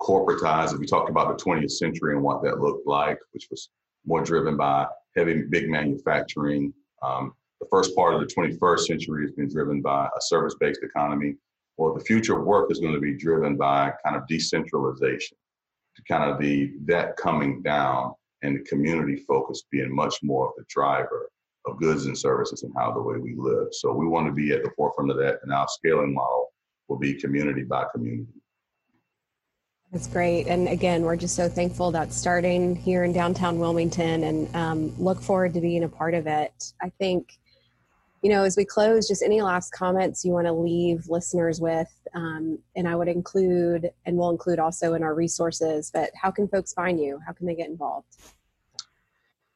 corporatized. 0.00 0.72
If 0.72 0.78
we 0.78 0.86
talked 0.86 1.10
about 1.10 1.36
the 1.36 1.44
20th 1.44 1.72
century 1.72 2.14
and 2.14 2.22
what 2.22 2.42
that 2.42 2.60
looked 2.60 2.86
like, 2.86 3.18
which 3.32 3.48
was 3.50 3.68
more 4.06 4.22
driven 4.22 4.56
by 4.56 4.86
heavy, 5.16 5.42
big 5.42 5.68
manufacturing. 5.68 6.72
Um, 7.02 7.34
the 7.60 7.66
first 7.70 7.94
part 7.94 8.14
of 8.14 8.20
the 8.20 8.26
21st 8.26 8.80
century 8.80 9.24
has 9.24 9.32
been 9.32 9.48
driven 9.48 9.80
by 9.80 10.06
a 10.06 10.20
service-based 10.20 10.82
economy. 10.82 11.36
Well, 11.76 11.94
the 11.94 12.04
future 12.04 12.38
of 12.38 12.44
work 12.44 12.70
is 12.70 12.80
going 12.80 12.94
to 12.94 13.00
be 13.00 13.16
driven 13.16 13.56
by 13.56 13.92
kind 14.04 14.16
of 14.16 14.26
decentralization, 14.28 15.36
to 15.96 16.02
kind 16.04 16.30
of 16.30 16.38
the 16.40 16.72
that 16.86 17.16
coming 17.16 17.62
down 17.62 18.14
and 18.42 18.56
the 18.56 18.64
community 18.64 19.16
focus 19.16 19.64
being 19.70 19.94
much 19.94 20.16
more 20.22 20.48
of 20.48 20.52
the 20.56 20.64
driver 20.68 21.30
of 21.66 21.78
goods 21.78 22.06
and 22.06 22.16
services 22.16 22.62
and 22.62 22.72
how 22.76 22.92
the 22.92 23.00
way 23.00 23.16
we 23.16 23.34
live. 23.36 23.68
So 23.72 23.92
we 23.92 24.06
want 24.06 24.26
to 24.26 24.32
be 24.32 24.52
at 24.52 24.62
the 24.62 24.70
forefront 24.76 25.10
of 25.10 25.16
that, 25.18 25.40
and 25.42 25.52
our 25.52 25.66
scaling 25.68 26.12
model 26.12 26.52
will 26.88 26.98
be 26.98 27.14
community 27.14 27.62
by 27.62 27.86
community. 27.92 28.40
That's 29.94 30.08
great. 30.08 30.48
And 30.48 30.66
again, 30.66 31.02
we're 31.02 31.14
just 31.14 31.36
so 31.36 31.48
thankful 31.48 31.92
that's 31.92 32.16
starting 32.16 32.74
here 32.74 33.04
in 33.04 33.12
downtown 33.12 33.60
Wilmington 33.60 34.24
and 34.24 34.56
um, 34.56 34.92
look 35.00 35.22
forward 35.22 35.54
to 35.54 35.60
being 35.60 35.84
a 35.84 35.88
part 35.88 36.14
of 36.14 36.26
it. 36.26 36.72
I 36.82 36.90
think, 36.98 37.38
you 38.20 38.28
know, 38.28 38.42
as 38.42 38.56
we 38.56 38.64
close, 38.64 39.06
just 39.06 39.22
any 39.22 39.40
last 39.40 39.70
comments 39.70 40.24
you 40.24 40.32
want 40.32 40.48
to 40.48 40.52
leave 40.52 41.08
listeners 41.08 41.60
with. 41.60 41.86
Um, 42.12 42.58
and 42.74 42.88
I 42.88 42.96
would 42.96 43.06
include, 43.06 43.88
and 44.04 44.16
we'll 44.16 44.30
include 44.30 44.58
also 44.58 44.94
in 44.94 45.04
our 45.04 45.14
resources, 45.14 45.92
but 45.94 46.10
how 46.20 46.32
can 46.32 46.48
folks 46.48 46.72
find 46.72 46.98
you? 46.98 47.20
How 47.24 47.32
can 47.32 47.46
they 47.46 47.54
get 47.54 47.68
involved? 47.68 48.16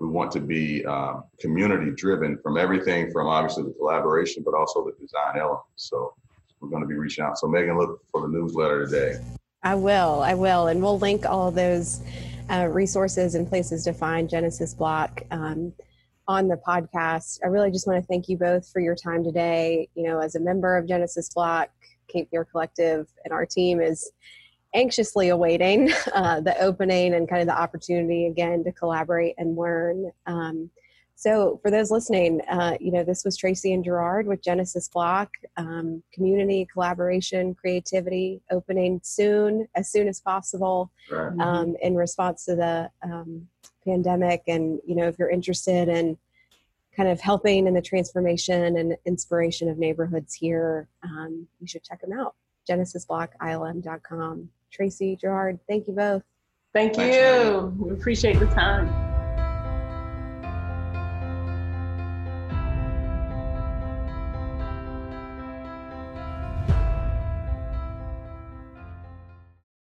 We 0.00 0.08
want 0.08 0.32
to 0.32 0.40
be 0.40 0.84
um, 0.84 1.24
community 1.38 1.92
driven 1.92 2.38
from 2.42 2.58
everything 2.58 3.12
from 3.12 3.28
obviously 3.28 3.62
the 3.62 3.74
collaboration, 3.78 4.42
but 4.44 4.54
also 4.54 4.84
the 4.84 4.92
design 5.00 5.38
elements. 5.38 5.68
So, 5.76 6.12
we're 6.60 6.70
going 6.70 6.82
to 6.82 6.88
be 6.88 6.94
reaching 6.94 7.24
out. 7.24 7.38
So, 7.38 7.46
Megan, 7.46 7.78
look 7.78 8.00
for 8.10 8.22
the 8.22 8.28
newsletter 8.28 8.86
today. 8.86 9.20
I 9.64 9.74
will. 9.74 10.20
I 10.20 10.34
will. 10.34 10.66
And 10.66 10.82
we'll 10.82 10.98
link 10.98 11.24
all 11.24 11.50
those 11.50 12.02
uh, 12.50 12.68
resources 12.70 13.34
and 13.34 13.48
places 13.48 13.82
to 13.84 13.94
find 13.94 14.28
Genesis 14.28 14.74
Block 14.74 15.22
um, 15.30 15.72
on 16.28 16.48
the 16.48 16.56
podcast. 16.56 17.40
I 17.42 17.48
really 17.48 17.70
just 17.70 17.86
want 17.86 18.00
to 18.00 18.06
thank 18.06 18.28
you 18.28 18.36
both 18.36 18.70
for 18.70 18.80
your 18.80 18.94
time 18.94 19.24
today. 19.24 19.88
You 19.94 20.04
know, 20.04 20.20
as 20.20 20.34
a 20.34 20.40
member 20.40 20.76
of 20.76 20.86
Genesis 20.86 21.30
Block, 21.32 21.70
Cape 22.08 22.28
Fear 22.30 22.44
Collective, 22.44 23.08
and 23.24 23.32
our 23.32 23.46
team 23.46 23.80
is 23.80 24.12
anxiously 24.74 25.30
awaiting 25.30 25.90
uh, 26.14 26.40
the 26.40 26.58
opening 26.60 27.14
and 27.14 27.26
kind 27.26 27.40
of 27.40 27.48
the 27.48 27.58
opportunity 27.58 28.26
again 28.26 28.64
to 28.64 28.72
collaborate 28.72 29.34
and 29.38 29.56
learn. 29.56 30.12
Um, 30.26 30.70
so, 31.16 31.60
for 31.62 31.70
those 31.70 31.90
listening, 31.90 32.40
uh, 32.50 32.76
you 32.80 32.90
know, 32.90 33.04
this 33.04 33.24
was 33.24 33.36
Tracey 33.36 33.72
and 33.72 33.84
Girard 33.84 34.26
with 34.26 34.42
Genesis 34.42 34.88
Block, 34.88 35.30
um, 35.56 36.02
community 36.12 36.66
collaboration, 36.70 37.54
creativity, 37.54 38.42
opening 38.50 39.00
soon, 39.04 39.68
as 39.74 39.90
soon 39.90 40.08
as 40.08 40.20
possible, 40.20 40.90
right. 41.10 41.38
um, 41.38 41.76
in 41.80 41.94
response 41.94 42.44
to 42.46 42.56
the 42.56 42.90
um, 43.02 43.46
pandemic. 43.86 44.42
And, 44.48 44.80
you 44.84 44.96
know, 44.96 45.06
if 45.06 45.18
you're 45.18 45.30
interested 45.30 45.88
in 45.88 46.18
kind 46.96 47.08
of 47.08 47.20
helping 47.20 47.66
in 47.68 47.74
the 47.74 47.82
transformation 47.82 48.76
and 48.76 48.96
inspiration 49.04 49.68
of 49.68 49.78
neighborhoods 49.78 50.34
here, 50.34 50.88
um, 51.04 51.46
you 51.60 51.66
should 51.66 51.84
check 51.84 52.00
them 52.00 52.12
out. 52.12 52.34
GenesisBlockILM.com. 52.68 54.48
Tracey, 54.72 55.16
Girard, 55.16 55.60
thank 55.68 55.86
you 55.86 55.94
both. 55.94 56.22
Thank 56.72 56.98
you. 56.98 57.72
We 57.78 57.92
appreciate 57.92 58.40
the 58.40 58.46
time. 58.46 59.13